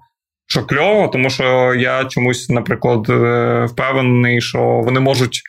[0.52, 5.42] що кльово, тому що я чомусь, наприклад, е, впевнений, що вони можуть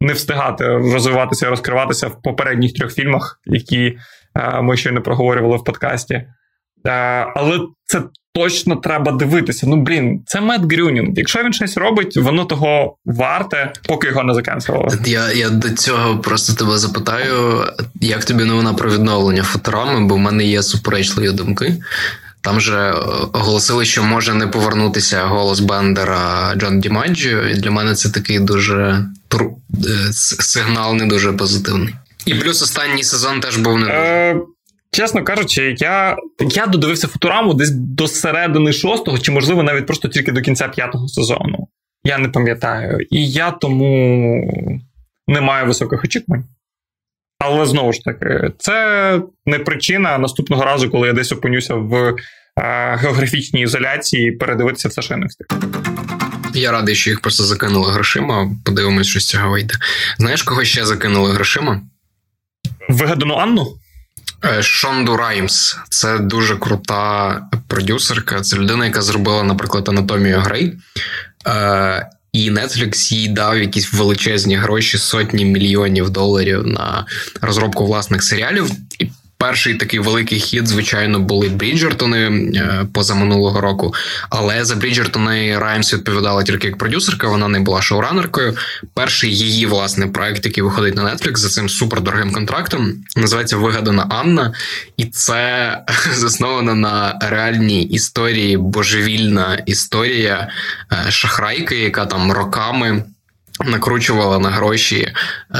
[0.00, 3.98] не встигати розвиватися і розкриватися в попередніх трьох фільмах, які
[4.36, 6.14] е, ми ще не проговорювали в подкасті.
[6.14, 6.26] Е,
[7.36, 8.02] але це
[8.38, 9.66] точно треба дивитися.
[9.66, 11.08] Ну, блін, це Мед Грюнінг.
[11.16, 14.88] Якщо він щось робить, воно того варте, поки його не закенсило.
[15.06, 17.64] Я я до цього просто тебе запитаю,
[18.00, 21.74] як тобі новина про відновлення фоторами, бо в мене є суперечливі думки.
[22.40, 22.94] Там же е,
[23.32, 29.04] оголосили, що може не повернутися голос Бендера Джон Дімаджіо, і для мене це такий дуже.
[29.34, 31.94] Е, сигнал не дуже позитивний.
[32.26, 34.36] І плюс останній сезон теж був не дуже.
[34.90, 40.32] Чесно кажучи, я я додивився футураму десь до середини шостого, чи, можливо, навіть просто тільки
[40.32, 41.68] до кінця п'ятого сезону.
[42.04, 43.06] Я не пам'ятаю.
[43.10, 44.82] І я тому
[45.26, 46.44] не маю високих очікувань.
[47.38, 52.96] Але знову ж таки, це не причина наступного разу, коли я десь опинюся в е,
[52.96, 55.46] географічній ізоляції, передивитися все, що я не встиг.
[56.54, 58.50] Я радий, що їх просто закинули грошима.
[58.64, 59.74] Подивимось, що з цього вийде.
[60.18, 61.82] Знаєш, кого ще закинули грошима?
[62.88, 63.76] Вигадану Анну?
[64.44, 65.76] Е, Шонду Раймс.
[65.88, 68.40] Це дуже крута продюсерка.
[68.40, 70.78] Це людина, яка зробила, наприклад, анатомію Грей.
[72.32, 77.06] І Netflix їй дав якісь величезні гроші, сотні мільйонів доларів на
[77.40, 78.70] розробку власних серіалів.
[78.98, 82.18] І Перший такий великий хід, звичайно, були Бріджертони
[82.56, 83.94] е, позаминулого року.
[84.30, 88.56] Але за Бріджертони Раймс відповідала тільки як продюсерка, вона не була шоуранеркою.
[88.94, 94.52] Перший її власне проект, який виходить на Netflix за цим супердорогим контрактом, називається Вигадана Анна,
[94.96, 95.78] і це
[96.14, 100.48] засновано на реальній історії, божевільна історія
[100.92, 103.02] е, шахрайки, яка там роками
[103.64, 105.08] накручувала на гроші
[105.54, 105.58] е,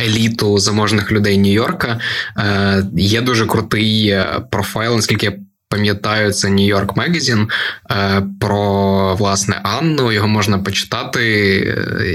[0.00, 2.00] еліту заможних людей Нью-Йорка.
[2.38, 5.32] Е, Є дуже крутий е, профайл, наскільки я
[5.68, 7.46] пам'ятаю, це Нью-Йорк Magazine,
[7.90, 10.12] е, про власне Анну.
[10.12, 11.22] Його можна почитати,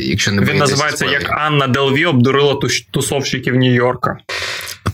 [0.04, 2.58] якщо не Він називається як Анна Делві обдурила
[2.92, 4.16] тусовщиків Нью-Йорка.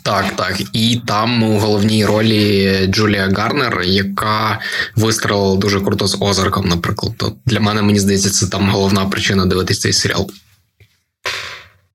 [0.07, 0.61] Так, так.
[0.73, 4.59] І там у головній ролі Джулія Гарнер, яка
[4.95, 7.13] вистрелила дуже круто з озарком, наприклад.
[7.17, 10.29] То для мене мені здається, це там головна причина дивитись цей серіал.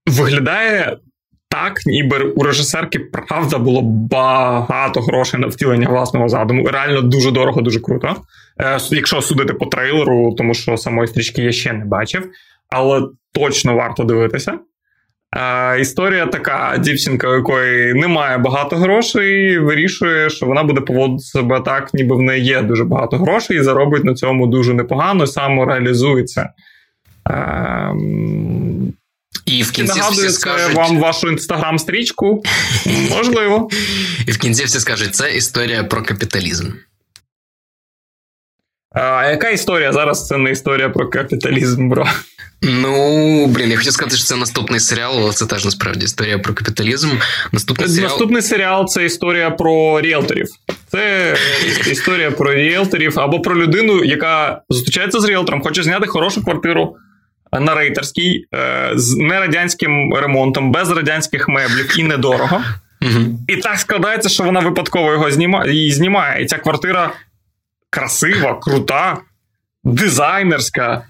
[0.07, 0.97] Виглядає
[1.49, 6.69] так, ніби у режисерки правда було багато грошей на втілення власного задуму.
[6.69, 8.17] Реально дуже дорого, дуже круто.
[8.61, 12.29] Е, якщо судити по трейлеру, тому що самої стрічки я ще не бачив,
[12.71, 14.59] але точно варто дивитися.
[15.37, 21.61] А, Історія така: дівчинка, у якої немає багато грошей, вирішує, що вона буде поводити себе
[21.61, 26.51] так, ніби в неї є дуже багато грошей, і заробить на цьому дуже непогано, самореалізується.
[27.25, 27.93] А,
[29.47, 30.77] і в кінці всі скажуть...
[30.77, 32.43] вам вашу інстаграм-стрічку.
[33.11, 33.69] Можливо.
[34.27, 36.71] І в кінці всі скажуть, це історія про капіталізм.
[38.95, 39.93] А яка історія?
[39.93, 42.07] Зараз це не історія про капіталізм, бро.
[42.63, 46.55] Ну, блін, я хотів сказати, що це наступний серіал, але це теж насправді історія про
[46.55, 47.09] капіталізм.
[47.53, 50.47] Наступний серіал Наступний серіал це історія про ріелторів.
[50.89, 51.35] Це
[51.91, 56.97] історія про ріелторів або про людину, яка зустрічається з ріелтором, хоче зняти хорошу квартиру
[57.61, 62.63] на рейтерській, е, з нерадянським ремонтом, без радянських меблів і недорого.
[63.03, 63.39] Угу.
[63.49, 66.43] І так складається, що вона випадково його знімає, її знімає.
[66.43, 67.13] І ця квартира
[67.93, 69.19] красива, крута,
[69.85, 71.03] дизайнерська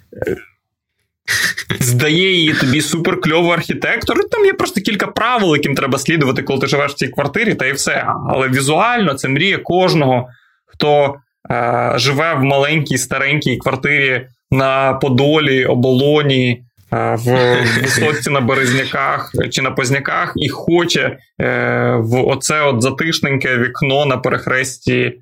[1.81, 4.19] здає її тобі суперкльовий архітектор.
[4.19, 7.55] І там є просто кілька правил, яким треба слідувати, коли ти живеш в цій квартирі,
[7.55, 8.07] та і все.
[8.29, 10.29] Але візуально це мрія кожного,
[10.67, 11.15] хто
[11.51, 16.65] е, живе в маленькій старенькій квартирі на Подолі, оболоні.
[16.95, 23.59] Е, в висотці на Березняках чи на Позняках і хоче е, в оце от затишненьке
[23.59, 25.13] вікно на перехресті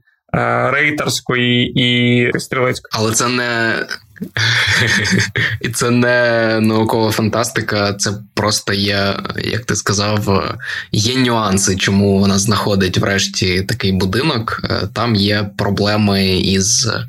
[0.73, 2.91] рейтерської і стрілецької.
[2.93, 3.75] Але це не
[5.61, 10.45] і це не наукова фантастика, це просто є, як ти сказав,
[10.93, 14.63] є нюанси, чому вона знаходить врешті такий будинок.
[14.93, 17.07] Там є проблеми із е,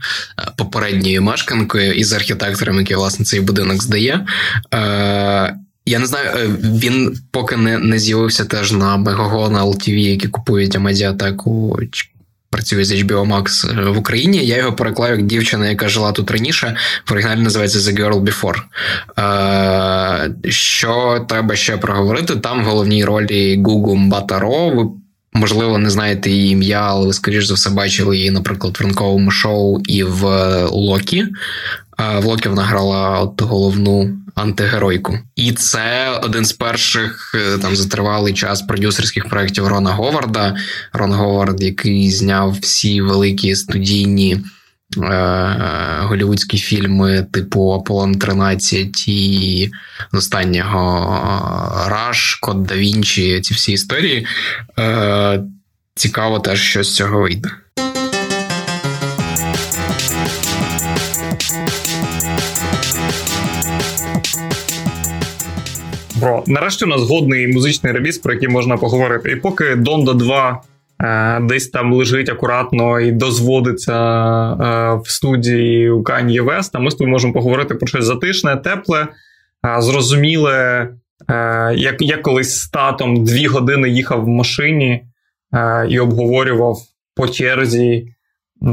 [0.58, 4.26] попередньою мешканкою і з архітектором, який власне цей будинок здає.
[4.74, 5.56] Е,
[5.86, 10.28] я не знаю, е, він поки не не з'явився теж на Мегаго, на LTV, які
[10.28, 11.80] купують Амедіатеку
[12.52, 14.46] працює з HBO Max е, в Україні.
[14.46, 16.76] Я його переклав як дівчина, яка жила тут раніше.
[17.06, 18.62] В оригіналі називається The Girl Before.
[20.46, 22.36] Е, Що треба ще проговорити?
[22.36, 24.92] Там в головній ролі Гугу Батаро.
[25.34, 29.32] Можливо, не знаєте її ім'я, але ви, скоріш за все, бачили її, наприклад, в ранковому
[29.32, 30.23] шоу і в
[30.65, 31.25] Локі.
[31.98, 35.19] В Локі вона грала от головну антигеройку.
[35.36, 40.56] І це один з перших е, там за тривалий час продюсерських проєктів Рона Говарда.
[40.94, 44.40] Рон Говард, який зняв всі великі студійні.
[44.98, 45.56] Е,
[46.02, 49.69] голівудські фільми типу Аполлон 13 і
[50.13, 51.19] останнього
[51.87, 54.27] Раш, Код да Вінчі, ці всі історії.
[54.79, 55.44] Е,
[55.96, 57.50] цікаво теж, що з цього вийде.
[66.15, 69.31] Бро, нарешті у нас годний музичний реліз, про який можна поговорити.
[69.31, 70.71] І поки Донда 2 е,
[71.41, 77.12] десь там лежить акуратно і дозводиться е, в студії у Kanye West, ми з тобою
[77.12, 79.08] можемо поговорити про щось затишне, тепле,
[79.77, 80.89] е, зрозуміле.
[81.29, 85.04] Е, як я колись з татом дві години їхав в машині
[85.54, 86.77] е, і обговорював
[87.15, 88.08] по черзі
[88.63, 88.67] Е,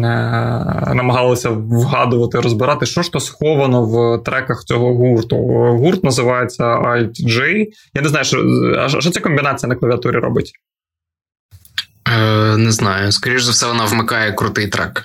[0.94, 5.36] намагалися вгадувати, розбирати, що ж то сховано в треках цього гурту.
[5.76, 7.66] Гурт називається Alt-J.
[7.94, 8.38] Я не знаю, що
[9.00, 10.52] що ця комбінація на клавіатурі робить?
[12.14, 13.12] Е, Не знаю.
[13.12, 15.04] Скоріше за все, вона вмикає крутий трек.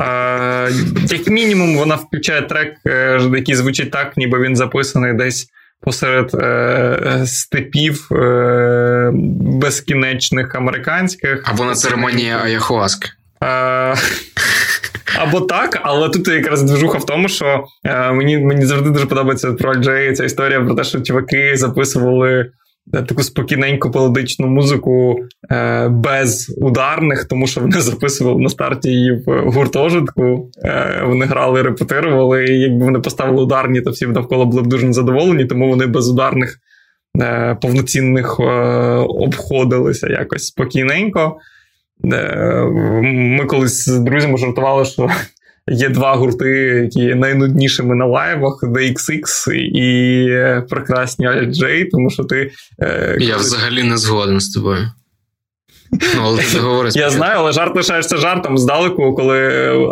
[0.00, 0.70] Е,
[1.08, 5.46] Як мінімум, вона включає трек, е, який звучить так, ніби він записаний десь
[5.80, 9.10] посеред е, степів е,
[9.40, 11.42] безкінечних американських.
[11.44, 13.08] Або на церемонії Аяхуаски.
[13.44, 13.94] Е,
[15.18, 19.52] або так, але тут якраз движуха в тому, що е, мені мені завжди дуже подобається
[19.52, 22.50] про Джей ця історія про те, що чуваки записували
[22.92, 25.16] таку спокійненьку мелодичну музику
[25.50, 30.50] е, без ударних, тому що вони записували на старті її в гуртожитку.
[30.64, 34.86] Е, Вони грали, репетирували, і якби вони поставили ударні, то всі навколо були б дуже
[34.86, 36.58] незадоволені, тому вони без ударних
[37.20, 38.44] е, повноцінних е,
[38.98, 41.36] обходилися якось спокійненько.
[42.12, 42.64] Е,
[43.02, 45.08] Ми колись з друзями жартували, що
[45.68, 46.48] Є два гурти,
[46.84, 50.28] які є найнуднішими на лайвах: DXX і
[50.68, 52.50] прекрасні J, тому що ти.
[52.80, 53.44] Е, Я коли...
[53.44, 54.90] взагалі не згоден з тобою.
[56.16, 56.96] Ну, але ти говориш.
[56.96, 59.38] Я знаю, але жарт лишаєшся жартом здалеку, коли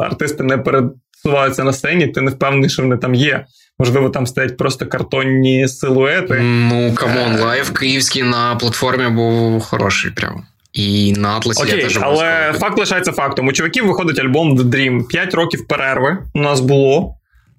[0.01, 3.47] артисти не пересуваються на сцені, ти не впевнений, що вони там є.
[3.79, 6.41] Можливо, там стоять просто картонні силуети.
[6.43, 10.43] Ну, come on, live київський на платформі був хороший прямо.
[10.73, 13.47] І на Атласі Окей, я теж але факт лишається фактом.
[13.47, 15.07] У чуваків виходить альбом The Dream.
[15.09, 17.15] П'ять років перерви у нас було.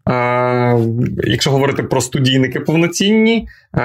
[0.10, 0.78] Е,
[1.24, 3.48] Якщо говорити про студійники повноцінні,
[3.78, 3.82] е,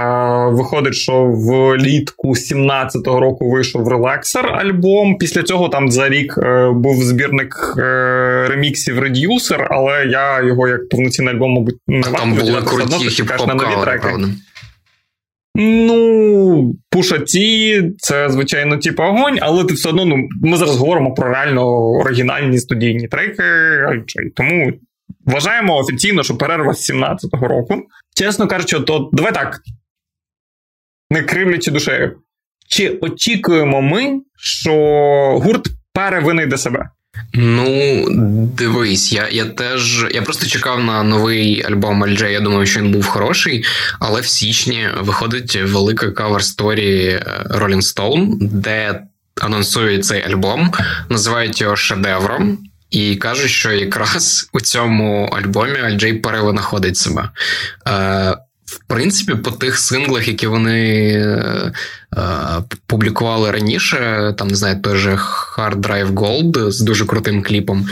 [0.51, 5.18] виходить, що влітку 17-го року вийшов Relaxer альбом.
[5.18, 10.89] Після цього там за рік е, був збірник е, реміксів Reducer, але я його як
[10.89, 13.57] повноцінний альбом, мабуть, не варто Там були круті хіп-хоп
[14.01, 14.29] правда.
[15.55, 21.14] Ну, Пуша Ті, це, звичайно, типу огонь, але ти все одно ну, ми зараз говоримо
[21.14, 23.42] про реально оригінальні студійні треки.
[24.36, 24.72] Тому
[25.26, 27.82] вважаємо офіційно, що перерва з 17-го року.
[28.16, 29.61] Чесно кажучи, то давай так.
[31.11, 32.20] Не кривлячи душею.
[32.68, 34.74] Чи очікуємо ми, що
[35.42, 36.90] гурт перевинайде себе?
[37.33, 38.07] Ну,
[38.57, 42.93] дивись, я я теж я просто чекав на новий альбом LJ, Я думаю, що він
[42.93, 43.64] був хороший,
[43.99, 49.01] але в січні виходить велика кавер сторі Rolling Stone, де
[49.41, 50.73] анонсують цей альбом,
[51.09, 52.59] називають його шедевром.
[52.91, 57.31] І кажуть, що якраз у цьому альбомі Альджей перевинаходить себе.
[57.89, 61.73] Е, в принципі, по тих синглах, які вони е, е,
[62.87, 65.15] публікували раніше, там не знаю, той же
[65.57, 67.89] Hard Drive Gold з дуже крутим кліпом.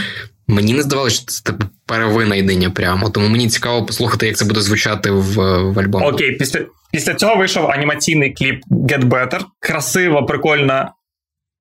[0.49, 3.11] Мені не здавалося, що це типу перевинайдення прямо.
[3.11, 5.35] Тому мені цікаво послухати, як це буде звучати в
[5.73, 6.07] в альбомі.
[6.07, 6.61] Окей, після
[6.93, 9.41] після цього вийшов анімаційний кліп Get Better.
[9.61, 10.93] Красива, прикольна,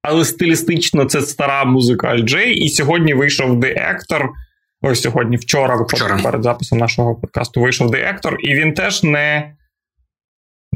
[0.01, 2.37] але стилістично це стара музика LJ.
[2.37, 4.27] І сьогодні вийшов The Actor–
[4.81, 9.53] Ось сьогодні, вчора, вчора перед записом нашого подкасту вийшов Деектор, і він теж не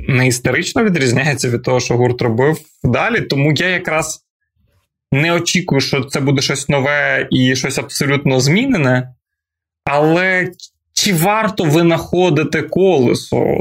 [0.07, 3.21] не істерично відрізняється від того, що гурт робив далі.
[3.21, 4.25] Тому я якраз
[5.11, 9.13] не очікую, що це буде щось нове і щось абсолютно змінене.
[9.85, 10.51] Але
[10.93, 13.57] чи варто винаходити колесо?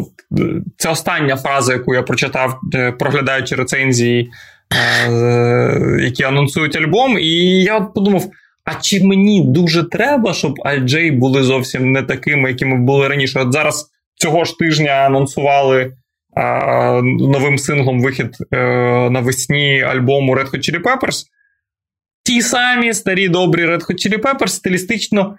[0.76, 4.30] Це остання фраза, яку я прочитав, е, проглядаючи рецензії,
[5.08, 8.24] е, які анонсують альбом, і я подумав.
[8.64, 13.40] А чи мені дуже треба, щоб Альджей були зовсім не такими, якими були раніше?
[13.40, 15.92] От зараз цього ж тижня анонсували
[17.02, 18.58] новим синглом вихід е,
[19.10, 21.24] навесні альбому Red Hot Chili Peppers.
[22.24, 25.36] Ті самі старі добрі Red Hot Chili Peppers стилістично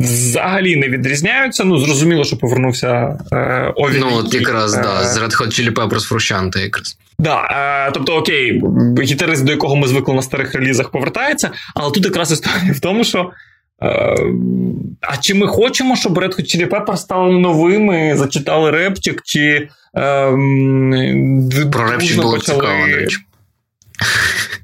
[0.00, 1.64] взагалі не відрізняються.
[1.64, 3.98] Ну, зрозуміло, що повернувся е, Ові.
[4.00, 6.96] Ну, от якраз, е, да, з Red Hot Chili Peppers Frusciante якраз.
[7.18, 7.48] Да,
[7.86, 8.62] е, тобто, окей,
[9.02, 13.04] гітарист, до якого ми звикли на старих релізах, повертається, але тут якраз історія в тому,
[13.04, 13.30] що.
[13.82, 14.16] Е,
[15.00, 19.68] а чи ми хочемо, щоб Red Hot Chili Peppers стали новими, зачитали репчик, чи.
[19.96, 20.30] Е,
[21.72, 22.60] Про репчик було почали...
[22.60, 23.16] цікаво, до речі.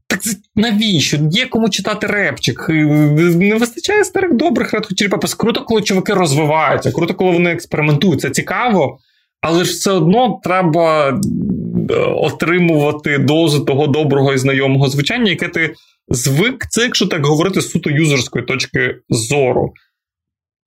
[0.07, 0.21] Так
[0.57, 1.19] навіщо?
[1.31, 2.67] Є кому читати репчик.
[2.69, 5.37] Не вистачає старих добрих Red Hot Chili Peppers.
[5.37, 8.21] Круто, коли чуваки розвиваються, круто, коли вони експериментують.
[8.21, 8.99] Це цікаво,
[9.41, 15.75] але ж все одно треба е, отримувати дозу того доброго і знайомого звучання, яке ти
[16.09, 19.73] звик, це, якщо так говорити, з суто юзерської точки зору.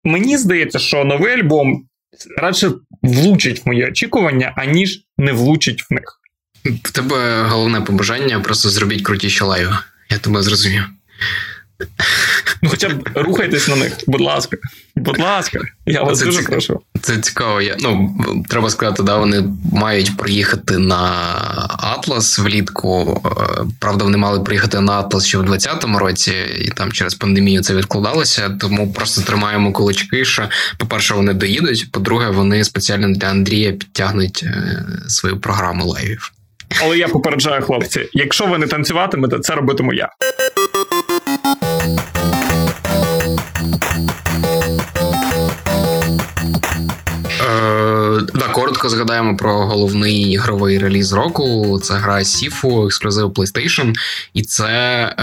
[0.03, 1.85] Мені здається, що новий альбом
[2.37, 6.19] радше влучить в мої очікування, аніж не влучить в них.
[6.83, 9.77] В тебе головне побажання просто зробіть крутіші лайви.
[10.09, 10.83] Я тебе зрозумів.
[12.61, 14.57] Ну, хоча б рухайтесь на них, будь ласка.
[14.95, 16.49] Будь ласка, я вас це дуже цік...
[16.49, 16.81] прошу.
[17.01, 17.61] Це цікаво.
[17.61, 18.15] Я, Ну,
[18.49, 19.43] треба сказати, да, вони
[19.73, 21.01] мають приїхати на
[21.79, 23.21] Атлас влітку.
[23.25, 27.61] Е, правда, вони мали приїхати на Атлас ще в 2020 році, і там через пандемію
[27.61, 28.57] це відкладалося.
[28.59, 30.25] Тому просто тримаємо кулачки.
[30.25, 31.91] що, По-перше, вони доїдуть.
[31.91, 36.31] По-друге, вони спеціально для Андрія підтягнуть е, свою програму лайвів.
[36.81, 40.09] Але я попереджаю хлопці: якщо ви не танцюватимете, це робитиму я.
[47.43, 51.79] Е, да, коротко згадаємо про головний ігровий реліз року.
[51.83, 53.93] Це гра Сіфу, ексклюзив PlayStation.
[54.33, 55.15] І це е,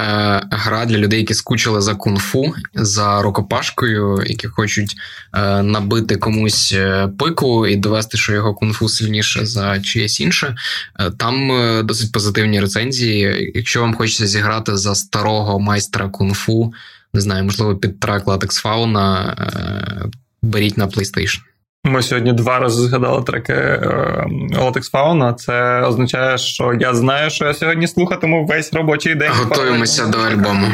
[0.50, 4.96] гра для людей, які скучили за кунг-фу, за рукопашкою, які хочуть
[5.34, 10.56] е, набити комусь е, пику і довести, що його кунг-фу сильніше за чиєсь інше.
[11.00, 11.50] Е, там
[11.86, 13.52] досить позитивні рецензії.
[13.54, 16.72] Якщо вам хочеться зіграти за старого майстра кунг-фу,
[17.14, 19.34] не знаю, можливо, під трек Latex Fauna,
[20.42, 21.40] беріть на PlayStation.
[21.84, 25.34] Ми сьогодні два рази згадали треки е, Latex Fauna.
[25.34, 29.32] Це означає, що я знаю, що я сьогодні слухатиму весь робочий день.
[29.32, 30.66] Готуємося до альбому.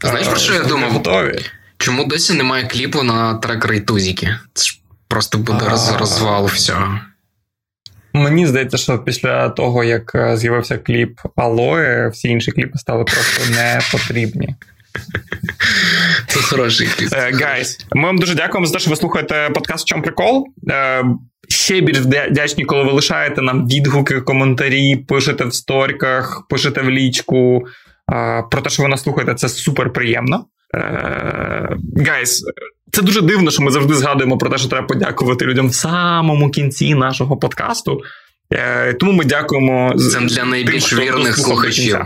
[0.00, 0.92] Знаєш, про що я думав?
[0.92, 1.40] Готові.
[1.78, 4.36] Чому досі немає кліпу на трек Рейтузіки?
[4.52, 7.00] Це ж просто буде роз, розвал всього.
[8.12, 13.50] Мені здається, що після того, як е, з'явився кліп Алоє, всі інші кліпи стали просто
[13.50, 14.54] не потрібні.
[16.26, 16.88] Це хороший.
[17.32, 20.46] Guys, ми вам дуже дякуємо за те, що ви слухаєте подкаст «В чому прикол.
[20.70, 21.04] Е,
[21.48, 27.66] ще більш вдячні, коли ви лишаєте нам відгуки, коментарі, пишете в сторіках, пишете в лічку.
[28.12, 30.44] Е, про те, що ви нас слухаєте, це супер приємно.
[32.06, 32.44] Guys,
[32.92, 36.50] це дуже дивно, що ми завжди згадуємо про те, що треба подякувати людям в самому
[36.50, 38.00] кінці нашого подкасту.
[38.52, 41.98] Е, тому ми дякуємо Це для найбільш тим, вірних слухачів.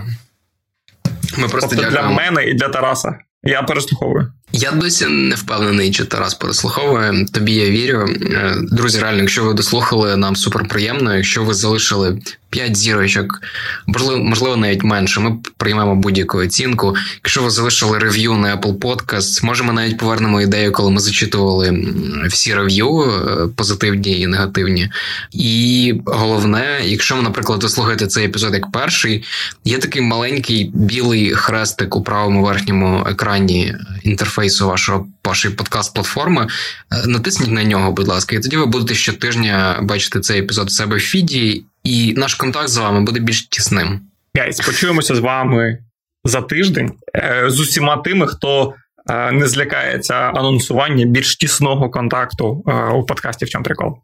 [1.39, 2.09] Ми просто тобто дякуємо.
[2.09, 3.19] для мене і для Тараса.
[3.43, 4.33] Я переслуховую.
[4.53, 7.27] Я досі не впевнений, чи Тарас переслуховує.
[7.33, 8.09] Тобі я вірю.
[8.23, 11.17] Е, друзі, реально, якщо ви дослухали, нам супер приємно.
[11.17, 12.19] Якщо ви залишили
[12.51, 13.41] 5 зірочок,
[13.87, 15.21] можливо, можливо, навіть менше.
[15.21, 16.95] Ми приймемо будь-яку оцінку.
[17.15, 21.85] Якщо ви залишили рев'ю на Apple Podcast, може ми навіть повернемо ідею, коли ми зачитували
[22.29, 24.89] всі рев'ю, е, позитивні і негативні.
[25.33, 29.25] І головне, якщо ви, наприклад, дослухаєте цей епізод як перший,
[29.65, 36.49] є такий маленький білий хрестик у правому верхньому екрані інтерфейсу вашого вашої подкаст-платформи.
[36.93, 40.73] Е, натисніть на нього, будь ласка, і тоді ви будете щотижня бачити цей епізод в
[40.73, 44.01] себе в фіді і наш контакт з вами буде більш тісним.
[44.39, 45.79] Guys, почуємося з вами
[46.25, 48.75] за тиждень е, з усіма тими, хто
[49.11, 52.65] е, не злякається анонсування більш тісного контакту
[52.95, 53.99] у подкасті в чому прикол.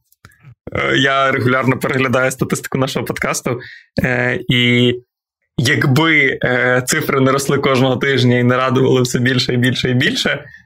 [0.96, 3.60] Я регулярно переглядаю статистику нашого подкасту,
[4.48, 4.92] і
[5.58, 6.38] якби
[6.86, 10.65] цифри не росли кожного тижня і не радували все більше і більше і більше, Е,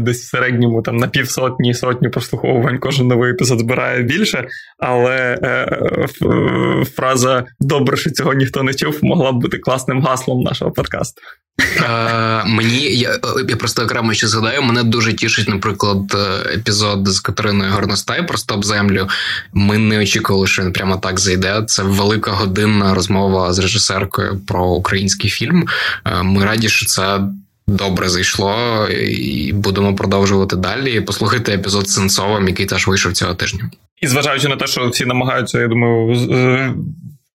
[0.00, 6.86] десь в середньому там на півсотні сотні прослуховувань кожен новий епізод збирає більше, але е,
[6.96, 11.22] фраза добре, що цього ніхто не чув, могла б бути класним гаслом нашого подкасту.
[11.60, 13.06] Е, Мені
[13.48, 14.62] я просто окремо ще згадаю.
[14.62, 16.16] Мене дуже тішить, наприклад,
[16.54, 19.08] епізод з Катериною Горностай про стоп землю.
[19.52, 21.62] Ми не очікували, що він прямо так зайде.
[21.66, 25.68] Це велика годинна розмова з режисеркою про український фільм.
[26.06, 27.20] Е, ми раді, що це
[27.68, 31.00] добре зайшло, і будемо продовжувати далі.
[31.00, 33.70] Послухайте епізод з Сенцовим, який теж вийшов цього тижня.
[34.00, 36.74] І зважаючи на те, що всі намагаються, я думаю,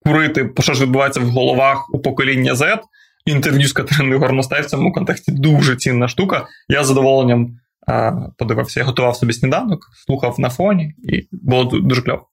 [0.05, 2.77] курити, що ж відбувається в головах у покоління Z,
[3.25, 6.47] інтерв'ю з Катериною Горностай в цьому контексті дуже цінна штука.
[6.69, 7.57] Я з задоволенням
[7.87, 12.27] а, подивився, я готував собі сніданок, слухав на фоні, і було дуже кльово.